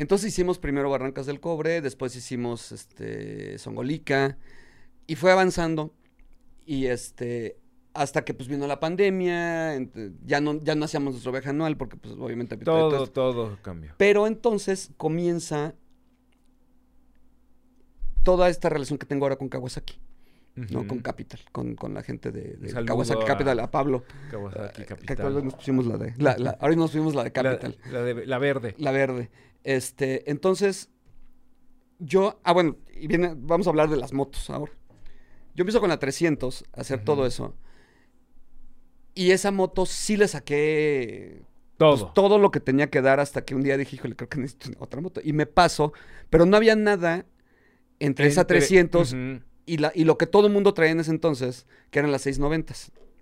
[0.00, 4.38] Entonces hicimos primero Barrancas del Cobre, después hicimos este Songolica
[5.06, 5.92] y fue avanzando
[6.64, 7.58] y este
[7.92, 9.78] hasta que pues vino la pandemia,
[10.24, 13.58] ya no ya no hacíamos nuestro viaje anual porque pues obviamente había todo Todo, todo
[13.60, 13.92] cambió.
[13.98, 15.74] Pero entonces comienza
[18.22, 20.00] toda esta relación que tengo ahora con Kawasaki,
[20.70, 20.86] ¿no?
[20.86, 24.04] Con Capital, con, con la gente de, de Kawasaki a- Capital, a Pablo.
[24.30, 25.12] Kawasaki Eh, Capital.
[25.16, 27.78] actualmente nos pusimos la de la, la- ahora nos pusimos la de La, Capital.
[27.90, 28.74] la de- la verde.
[28.78, 29.30] La verde.
[29.64, 30.90] Este, entonces,
[31.98, 34.72] yo, ah, bueno, y viene, vamos a hablar de las motos ahora.
[35.54, 37.54] Yo empiezo con la 300 a hacer todo eso.
[39.14, 41.42] Y esa moto sí le saqué
[41.76, 41.96] Todo.
[41.98, 44.38] pues, todo lo que tenía que dar hasta que un día dije, híjole, creo que
[44.38, 45.20] necesito otra moto.
[45.22, 45.92] Y me paso,
[46.30, 47.26] pero no había nada
[47.98, 51.00] entre, esa Entre- 300 Ujú, y, la, y lo que todo el mundo traía en
[51.00, 52.74] ese entonces, que eran las 690,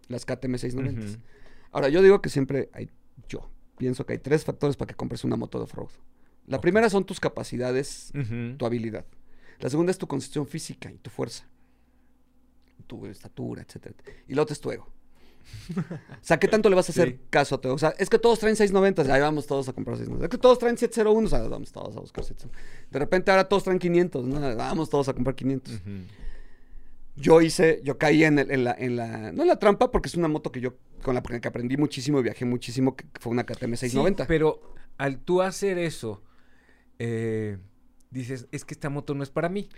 [0.08, 1.06] las KTM 690.
[1.06, 1.22] ujú.
[1.72, 2.90] Ahora, yo digo que siempre hay,
[3.28, 5.90] yo pienso que hay tres factores para que compres una moto de off-road.
[6.46, 8.10] La primera son tus capacidades,
[8.56, 9.04] tu habilidad.
[9.60, 11.46] La segunda es tu constitución física y tu fuerza,
[12.86, 13.94] tu estatura, etcétera.
[14.26, 14.88] Y la otra es tu ego.
[15.76, 15.82] O
[16.22, 17.20] sea, ¿qué tanto le vas a hacer Sí.
[17.30, 17.74] caso a tu ego?
[17.74, 20.26] O sea, es que todos traen 690, ahí vamos todos a comprar 690.
[20.26, 22.58] Es que todos traen 701, o sea, vamos todos a buscar 701.
[22.90, 24.40] De repente ahora todos traen 500, ¿no?
[24.56, 25.82] Vamos todos a comprar 500 Ujú.
[27.20, 30.08] Yo hice, yo caí en, el- en la, en la, no en la trampa, porque
[30.08, 33.32] es una moto que yo, con la que aprendí muchísimo y viajé muchísimo, que fue
[33.32, 34.24] una KTM 690.
[34.24, 34.60] Sí, pero
[34.96, 36.22] al tú hacer eso,
[36.98, 37.58] eh,
[38.10, 39.68] dices, es que esta moto no es para mí.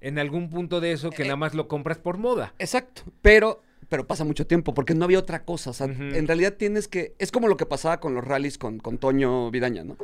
[0.00, 2.54] En algún punto de eso que Eh, nada más lo compras por moda.
[2.58, 6.54] Exacto, pero, pero pasa mucho tiempo, porque no había otra cosa, o sea, en realidad
[6.54, 9.92] tienes que, es como lo que pasaba con los rallies con, con Toño Vidaña, ¿no?
[9.94, 9.98] O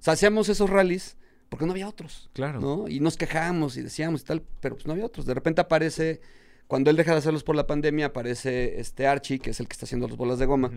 [0.00, 1.16] sea, hacíamos esos rallies
[1.54, 2.58] porque no había otros, Claro.
[2.58, 2.88] ¿no?
[2.88, 5.24] Y nos quejábamos y decíamos y tal, pero pues no había otros.
[5.24, 6.20] De repente aparece,
[6.66, 9.74] cuando él deja de hacerlos por la pandemia, aparece este Archie, que es el que
[9.74, 10.72] está haciendo las bolas de goma.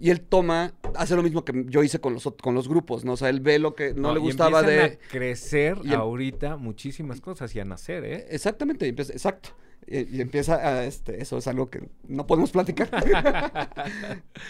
[0.00, 3.12] Y él toma, hace lo mismo que yo hice con los, con los grupos, ¿no?
[3.12, 4.82] O sea, él ve lo que no, le gustaba de...
[4.82, 8.26] a crecer y em- ahorita muchísimas cosas y a nacer, ¿eh?
[8.28, 9.50] Exactamente, y empieza, exacto.
[9.86, 12.90] Y, y empieza a, este, eso es algo que no podemos platicar.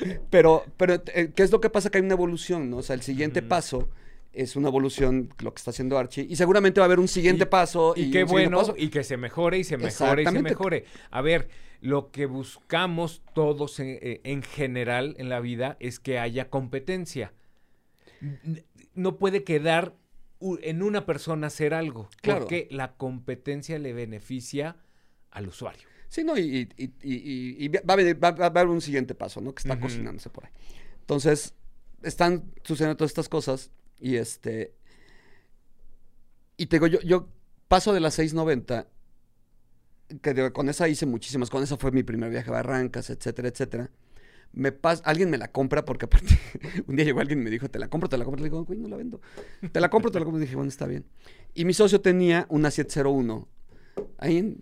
[0.31, 1.91] pero, pero, eh, ¿qué es lo que pasa?
[1.91, 2.79] Que hay una evolución, ¿no?
[2.79, 3.91] O sea, el siguiente paso
[4.37, 7.45] es una evolución, lo que está haciendo Archie, y seguramente va a haber un siguiente
[7.45, 7.95] Y- paso.
[7.97, 8.75] Y, qué bueno, paso.
[8.77, 10.85] y que se mejore y se mejore y se mejore.
[11.11, 11.49] A ver,
[11.81, 17.33] lo que buscamos todos en, eh, en general en la vida es que haya competencia.
[18.95, 19.95] No puede quedar
[20.41, 22.41] en una persona hacer algo, Claro.
[22.41, 24.77] porque la competencia le beneficia
[25.31, 25.87] al usuario.
[26.09, 26.69] Sí, no, y,
[27.69, 29.55] va, a haber, va- va a haber un siguiente paso, ¿no?
[29.55, 30.53] Que está cocinándose por ahí.
[31.01, 31.55] Entonces,
[32.03, 33.71] están sucediendo todas estas cosas
[34.01, 34.75] y este...
[36.57, 37.29] Y te digo, yo, yo
[37.69, 38.87] paso de las 690,
[40.23, 43.49] que de- con esa hice muchísimas, con esa fue mi primer viaje a Barrancas, etcétera,
[43.49, 43.91] etcétera.
[44.53, 44.75] Me
[45.05, 46.39] alguien me la compra porque aparte,
[46.89, 48.41] un día llegó alguien y me dijo, te la compro, te la compro.
[48.43, 49.21] Le digo, güey, no la vendo.
[49.73, 50.41] Te la compro, te la compro.
[50.41, 51.07] Y dije, bueno, está bien.
[51.55, 53.49] Y mi socio tenía una 701
[54.19, 54.59] Ahí,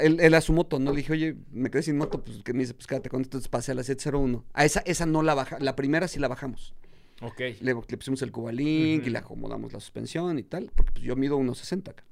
[0.00, 0.92] él, él a su moto, ¿no?
[0.92, 3.30] Le dije, oye, me quedé sin moto, pues que me dice, pues quédate con esto,
[3.38, 4.44] entonces pasé a la 701.
[4.54, 6.74] A esa, esa no la baja, la primera sí la bajamos.
[7.22, 7.40] Ok.
[7.60, 9.10] Le, le pusimos el Cubalink y Ujú.
[9.10, 12.04] le acomodamos la suspensión y tal, porque pues yo mido 1.60 acá.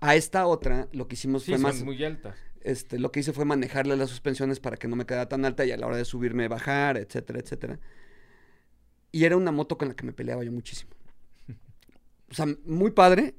[0.00, 2.36] A esta otra, lo que hicimos Sí, fue son más, muy altas.
[2.62, 5.64] este, lo que hice fue manejarle las suspensiones para que no me quedara tan alta
[5.64, 7.78] y a la hora de subirme, bajar, etcétera, etcétera.
[9.12, 10.90] Y era una moto con la que me peleaba yo muchísimo.
[12.30, 13.34] O sea, muy padre,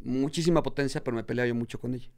[0.00, 2.10] muchísima potencia, pero me peleaba yo mucho con ella.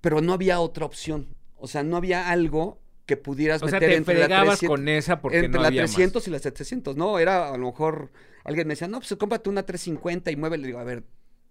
[0.00, 1.34] Pero no había otra opción.
[1.56, 4.76] O sea, no había algo que pudieras O sea, meter te entre la fregabas 300
[4.78, 5.90] con esa porque entre no la había más.
[5.90, 6.96] 300 y la 700.
[6.96, 8.10] No, era a lo mejor
[8.44, 10.56] alguien me decía, no, pues cómprate una 350 y mueve.
[10.58, 11.04] Le digo, a ver,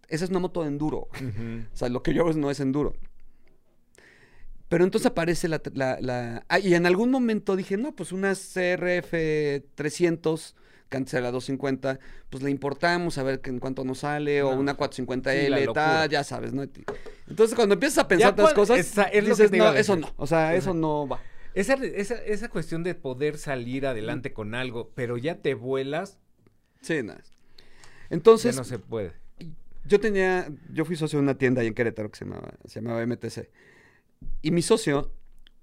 [0.08, 1.08] esa es una moto de enduro.
[1.74, 2.95] O sea, lo que yo hago no es enduro.
[4.70, 5.62] Pero entonces aparece la...
[5.74, 9.14] la- la- Ah, y en algún momento dije, no, pues una CRF
[9.76, 10.56] 300,
[10.89, 11.99] que antes era la 250,
[12.32, 15.74] pues la importamos a ver que en cuánto nos sale, o una sí, 450L, la
[15.74, 16.64] tal, ya sabes, ¿no?
[17.28, 20.08] Entonces cuando empiezas a pensar otras cosas, esa- es dices, no, eso decir".
[20.08, 21.20] no, o sea, eso no va.
[21.54, 24.34] Esa, esa, esa cuestión de poder salir adelante Mm.
[24.34, 26.20] con algo, pero ya te vuelas,
[26.82, 27.22] Sí, nada.
[27.24, 27.64] ya
[28.10, 29.14] Entonces, no se puede.
[29.86, 32.82] yo tenía, yo fui socio de una tienda ahí en Querétaro que se llamaba, se
[32.82, 33.49] llamaba MTC.
[34.41, 35.12] Y mi socio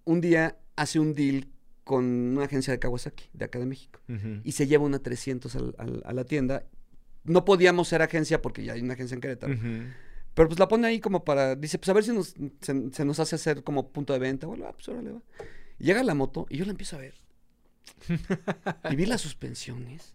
[0.04, 1.48] un día hace un deal
[1.84, 4.00] con una agencia de Kawasaki, de acá de México.
[4.44, 6.64] Y se lleva una 300 al- al- a la tienda.
[7.24, 9.54] No podíamos ser agencia porque ya hay una agencia en Querétaro.
[10.34, 13.04] Pero pues la pone ahí como para, dice, pues a ver si nos, se, se
[13.04, 14.46] nos hace hacer como punto de venta.
[14.46, 15.22] Bueno, ah, pues órale, va.
[15.80, 17.14] Y Llega la moto y yo la empiezo a ver.
[18.90, 20.14] y vi las suspensiones.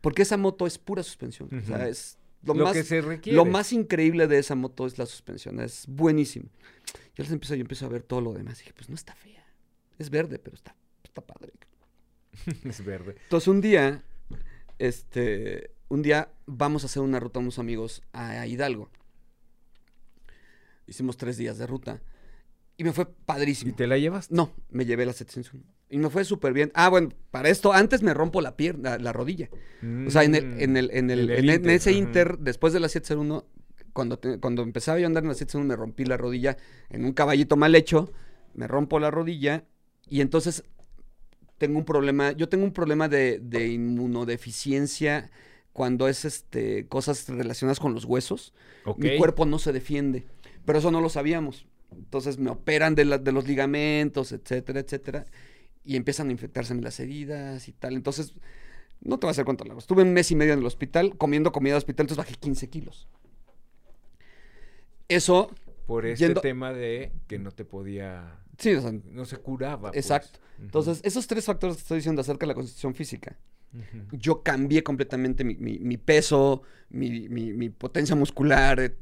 [0.00, 1.48] Porque esa moto es pura suspensión.
[1.52, 2.74] O sea, es lo, Lo, más...
[2.74, 3.36] que se requiere.
[3.36, 6.48] Lo más increíble de esa moto es la suspensión, es buenísimo.
[7.16, 8.60] Yo les empiezo, yo empiezo a ver todo lo demás.
[8.60, 9.44] Y dije, pues no está fea.
[9.98, 11.52] Es verde, pero está, está padre.
[12.64, 13.16] es verde.
[13.24, 14.04] Entonces un día,
[14.78, 18.88] este, un día vamos a hacer una ruta unos amigos a, Hidalgo.
[20.86, 22.00] Hicimos tres días de ruta.
[22.78, 23.74] Y me fue ¿Y padrísimo.
[23.74, 24.30] te la llevas?
[24.30, 25.62] No, me llevé la 701.
[25.90, 26.70] Y me fue súper bien.
[26.74, 29.50] Ah, bueno, para esto, antes me rompo la pierna, la rodilla.
[30.06, 31.30] O sea, en el, en el, en el, Mm.
[31.32, 31.92] En Inter, ese.
[31.92, 33.44] Inter, después de la 701,
[33.92, 36.56] cuando, te- cuando empezaba yo a andar en la 701, me rompí la rodilla
[36.88, 38.12] en un caballito mal hecho,
[38.54, 39.64] me rompo la rodilla
[40.08, 40.62] y entonces
[41.56, 45.30] tengo un problema, yo tengo un problema de, de inmunodeficiencia
[45.72, 48.52] cuando es este cosas relacionadas con los huesos.
[48.96, 50.26] Mi cuerpo no se defiende,
[50.64, 51.66] pero eso no lo sabíamos.
[51.92, 55.24] Entonces me operan de, la- de los ligamentos, etcétera, etcétera,
[55.84, 57.94] y empiezan a infectarse las heridas y tal.
[57.94, 58.34] Entonces,
[59.00, 59.78] no te voy a hacer cuánto largo.
[59.78, 62.68] Estuve un mes y medio en el hospital comiendo comida de hospital, entonces bajé 15
[62.68, 63.08] kilos.
[65.08, 65.50] Eso,
[65.86, 68.38] Por este yendo- tema de que no te podía...
[68.58, 69.90] sí, o sea, No se curaba.
[69.92, 70.04] pues.
[70.04, 70.38] Exacto.
[70.60, 73.38] Entonces, esos tres factores que estoy diciendo acerca de la constitución física,
[74.12, 78.92] yo cambié completamente mi, mi- mi peso, mi, potencia muscular,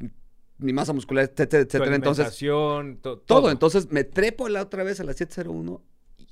[0.58, 1.94] mi masa muscular, etcétera, etcétera.
[1.96, 3.50] Entonces, alimentación, to- todo.
[3.50, 5.82] Entonces me trepo la otra vez a la 701
[6.18, 6.26] y,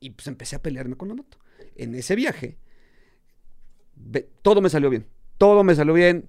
[0.00, 1.38] y, pues empecé a pelearme con la moto.
[1.76, 2.58] En ese viaje,
[3.94, 5.06] ve- todo me salió bien.
[5.38, 6.28] Todo me salió bien.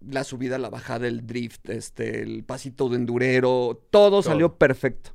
[0.00, 5.10] La subida, la bajada, el drift, este, el pasito de endurero, todo, salió perfecto.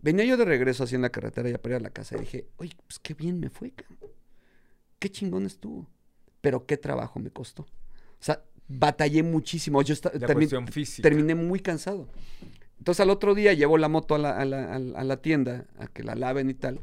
[0.00, 2.20] Venía yo de regreso así en la carretera ya para ir a la casa y
[2.20, 3.98] dije, oye, pues qué bien me fue, cabrón.
[4.98, 5.86] Qué chingón estuvo.
[6.40, 7.62] Pero qué trabajo me costó.
[7.62, 7.68] O
[8.24, 9.82] sea, batallé muchísimo.
[9.82, 11.02] Yo termi- física.
[11.08, 12.08] terminé muy cansado.
[12.78, 15.86] Entonces al otro día llevo la moto a la, a la- a la- tienda a
[15.86, 16.80] que la laven y tal.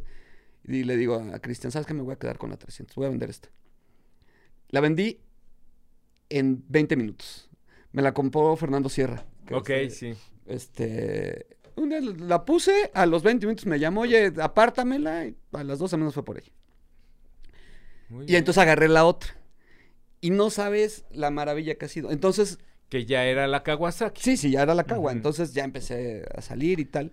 [0.65, 1.93] Y le digo a Cristian, ¿sabes qué?
[1.93, 2.95] Me voy a quedar con la 300.
[2.95, 3.49] Voy a vender esta.
[4.69, 5.19] La vendí
[6.29, 7.49] en 20 minutos.
[7.91, 9.25] Me la compró Fernando Sierra.
[9.51, 10.13] Ok, es, sí.
[10.45, 15.25] Este, un día la puse, a los 20 minutos me llamó, oye, apártamela.
[15.25, 16.51] Y a las 12 menos fue por ella.
[18.09, 18.39] Muy Y bien.
[18.39, 19.35] entonces agarré la otra.
[20.21, 22.11] Y no sabes la maravilla que ha sido.
[22.11, 22.59] Entonces,
[22.89, 24.21] Que ya era la Kawasaki.
[24.21, 24.83] Sí, sí, ya era la.
[24.89, 25.09] Ujú.
[25.11, 27.11] Entonces ya empecé a salir y tal.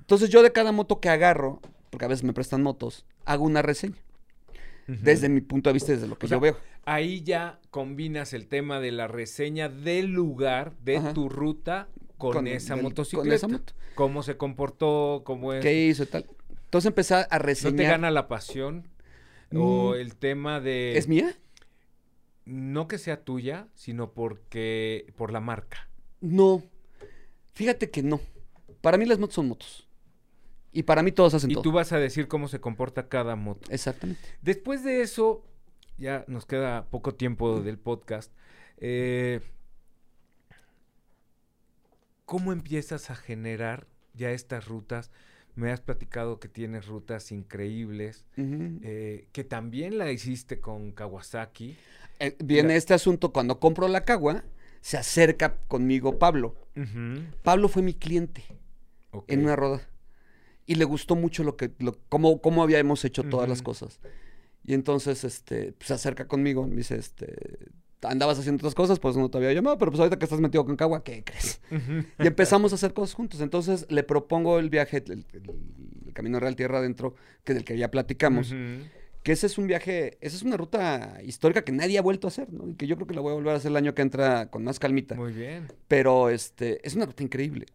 [0.00, 1.60] Entonces yo de cada moto que agarro,
[1.90, 3.96] porque a veces me prestan motos, hago una reseña.
[4.86, 6.56] Desde mi punto de vista, desde lo que O sea, yo veo.
[6.84, 11.14] Ahí ya combinas el tema de la reseña del lugar, de Ajá.
[11.14, 13.34] tu ruta, con, Con esa el- con motocicleta.
[13.34, 13.72] esa moto.
[13.94, 15.62] Cómo se comportó, cómo es.
[15.62, 16.26] ¿Qué hizo y tal?
[16.64, 17.76] Entonces empecé a ¿No reseñar.
[17.76, 18.88] te gana la pasión?
[19.54, 20.96] O Mm, el tema de...
[20.98, 21.34] ¿Es mía?
[22.44, 25.12] No que sea tuya, sino porque...
[25.16, 25.88] Por la marca.
[26.20, 26.62] No.
[27.52, 28.20] Fíjate que no.
[28.80, 29.88] Para mí las motos son motos.
[30.72, 31.62] Y para mí todos hacen Y todo.
[31.62, 33.70] tú vas a decir cómo se comporta cada moto.
[33.70, 34.22] Exactamente.
[34.40, 35.44] Después de eso,
[35.98, 38.32] ya nos queda poco tiempo del podcast.
[38.78, 39.40] eh,
[42.24, 45.10] ¿Cómo empiezas a generar ya estas rutas?
[45.54, 51.76] Me has platicado que tienes rutas increíbles, eh, que también la hiciste con Kawasaki.
[52.18, 54.44] Eh, viene este asunto, cuando compro la cagua,
[54.80, 56.54] se acerca conmigo Pablo.
[57.42, 58.44] Pablo fue mi cliente.
[59.28, 59.82] en una roda.
[60.64, 64.00] Y le gustó mucho lo que, lo, cómo, cómo habíamos hecho todas las cosas.
[64.64, 67.36] Y entonces, este, se acerca conmigo, me dice, este,
[68.02, 70.64] andabas haciendo otras cosas, pues no te había llamado, pero pues ahorita que estás metido
[70.64, 71.60] con Cagua, ¿qué crees?
[72.18, 73.40] Y empezamos a hacer cosas juntos.
[73.40, 75.42] Entonces le propongo el viaje, el, el-
[76.06, 78.54] el Camino Real Tierra Adentro, que del que ya platicamos,
[79.22, 82.28] que ese es un viaje, esa es una ruta histórica que nadie ha vuelto a
[82.28, 82.68] hacer, ¿no?
[82.68, 84.50] Y que yo creo que la voy a volver a hacer el año que entra
[84.50, 85.14] con más calmita.
[85.14, 85.68] Muy bien.
[85.88, 87.66] Pero este, es una ruta increíble.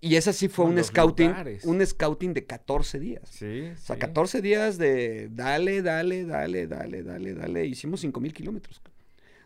[0.00, 1.64] Y esa sí fue un scouting, lugares.
[1.64, 3.22] un scouting de 14 días.
[3.30, 4.00] Sí, O sea, sí.
[4.00, 7.66] 14 días de dale, dale, dale, dale, dale, dale.
[7.66, 8.82] Hicimos 5 mil kilómetros.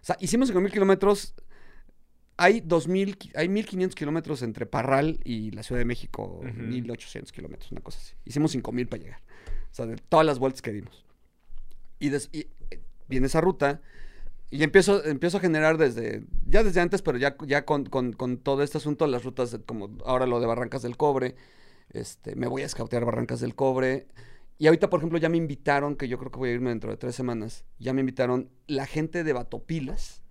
[0.01, 1.35] O sea, hicimos 5 mil kilómetros
[2.37, 6.53] hay 2000, ki- hay 1500 kilómetros entre Parral y la Ciudad de México, Ujú.
[6.53, 8.15] 1800 kilómetros, una cosa así.
[8.25, 9.21] Hicimos 5000 para llegar.
[9.71, 11.05] O sea, de todas las vueltas que dimos.
[11.99, 13.81] Y, des- y, eh, viene esa ruta
[14.51, 18.39] y empiezo, empiezo a generar desde, ya desde antes, pero ya, ya con, con- con
[18.39, 21.35] todo este asunto, las rutas, de- como ahora lo de Barrancas del Cobre,
[21.91, 24.07] este, me voy a escautear Barrancas del Cobre.
[24.59, 26.91] Y ahorita, por ejemplo, ya me invitaron, que yo creo que voy a irme dentro
[26.91, 30.23] de tres semanas, ya me invitaron la gente de Batopilas,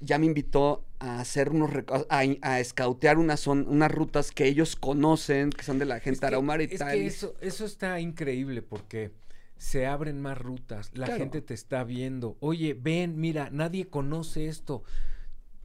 [0.00, 1.70] ya me invitó a hacer unos
[2.10, 6.10] a, a escautear unas son, unas rutas que ellos conocen, que son de la gente
[6.14, 6.92] Es que- Tarahumara y es tal.
[6.92, 9.12] que eso, eso está increíble porque
[9.56, 11.20] se abren más rutas, la Claro.
[11.20, 12.36] gente te está viendo.
[12.40, 14.82] Oye, ven, mira, nadie conoce esto.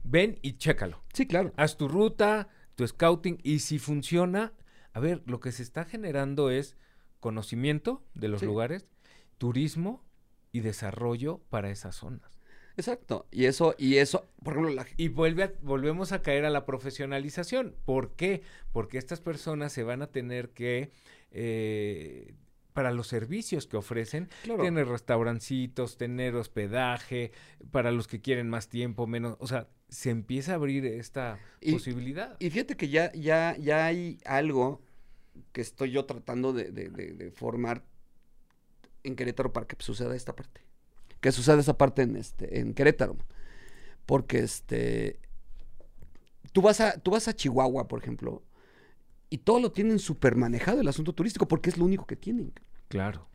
[0.04, 1.02] Ven y chécalo.
[1.12, 1.52] Sí, claro.
[1.56, 4.52] Haz tu ruta, tu scouting y si funciona,
[4.92, 6.76] a ver, lo que se está generando es
[7.20, 8.46] conocimiento de los Sí.
[8.46, 8.86] lugares,
[9.38, 10.04] turismo
[10.52, 12.38] y desarrollo para esas zonas.
[12.76, 13.26] Exacto.
[13.32, 16.64] Y eso, y eso, por ejemplo, la, Y vuelve a- volvemos a caer a la
[16.64, 17.74] profesionalización.
[17.84, 18.42] ¿Por qué?
[18.72, 20.92] Porque estas personas se van a tener que,
[21.32, 22.34] eh,
[22.72, 24.62] para los servicios que ofrecen, Claro.
[24.62, 27.32] tener restaurancitos, tener hospedaje,
[27.72, 31.72] para los que quieren más tiempo, menos, o sea, se empieza a abrir esta Y-
[31.72, 32.36] posibilidad.
[32.38, 34.80] Y fíjate que ya, ya, ya hay algo
[35.52, 37.84] que estoy yo tratando de, de- de- formar
[39.04, 40.60] en Querétaro para que suceda esta parte.
[41.20, 43.16] Que suceda esa parte en este, en Querétaro.
[44.06, 45.18] Porque este.
[46.52, 48.42] Tú vas a, tú vas a Chihuahua, por ejemplo,
[49.30, 52.52] y todo lo tienen súper manejado el asunto turístico, porque es lo único que tienen.
[52.88, 53.28] claro.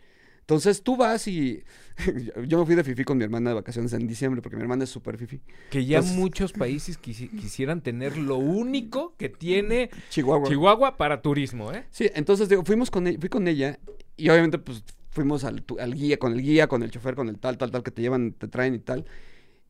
[0.43, 1.63] Entonces tú vas y.
[2.47, 4.83] yo me fui de Fifi con mi hermana de vacaciones en diciembre, porque mi hermana
[4.83, 5.39] es súper Fifi.
[5.69, 10.49] Que ya Entonces- muchos países quisi- quisieran tener lo único que tiene Chihuahua.
[10.49, 11.85] Chihuahua para turismo, ¿eh?
[11.91, 13.79] Sí, entonces digo, fuimos con ella, fui con ella
[14.17, 17.39] y obviamente pues fuimos al, al guía, con el guía, con el chofer, con el
[17.39, 19.05] tal, tal, tal, que te llevan, te traen y tal.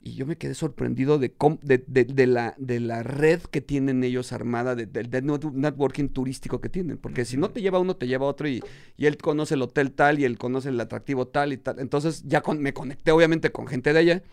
[0.05, 3.61] Y yo me quedé sorprendido de, cómo- de, de- de la, de la red que
[3.61, 6.97] tienen ellos armada, de- del net- networking turístico que tienen.
[6.97, 8.61] Porque si no te lleva uno, te lleva otro y,
[8.97, 11.79] y él conoce el hotel tal y él conoce el atractivo tal y tal.
[11.79, 14.23] Entonces ya con- me conecté obviamente con gente de allá.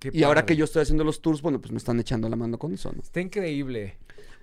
[0.00, 2.34] Qué Y ahora que yo estoy haciendo los tours, bueno, pues me están echando la
[2.36, 3.00] mano con eso, ¿no?
[3.00, 3.94] Está increíble.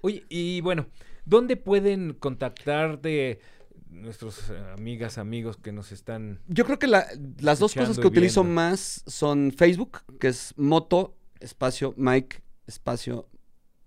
[0.01, 0.87] Oye, y bueno,
[1.25, 3.39] ¿dónde pueden contactar de
[3.91, 6.39] nuestros eh, amigas, amigos que nos están...
[6.47, 7.07] Yo creo que la-
[7.39, 8.61] las dos cosas que utilizo viendo.
[8.61, 13.27] más son Facebook, que es Moto, espacio, Mike, espacio,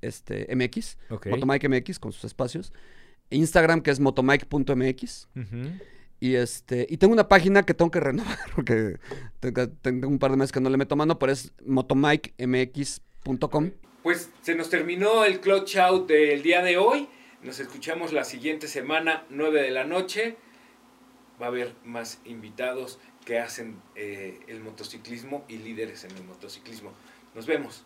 [0.01, 0.99] este, MX.
[1.11, 1.27] Ok.
[1.29, 2.73] Motomike MX con sus espacios.
[3.31, 5.29] Instagram, que es motomike.mx.
[5.35, 5.71] Ujú.
[6.21, 8.99] Y este, y tengo una página que tengo que renovar, porque
[9.41, 13.71] tengo, tengo un par de meses que no le meto mano, pero es motomikemx.com.
[14.03, 17.09] Pues se nos terminó el clutch out del día de hoy.
[17.45, 20.37] Nos escuchamos la siguiente semana, 9 de la noche.
[21.41, 26.93] Va a haber más invitados que hacen eh, el motociclismo y líderes en el motociclismo.
[27.35, 27.85] Nos vemos.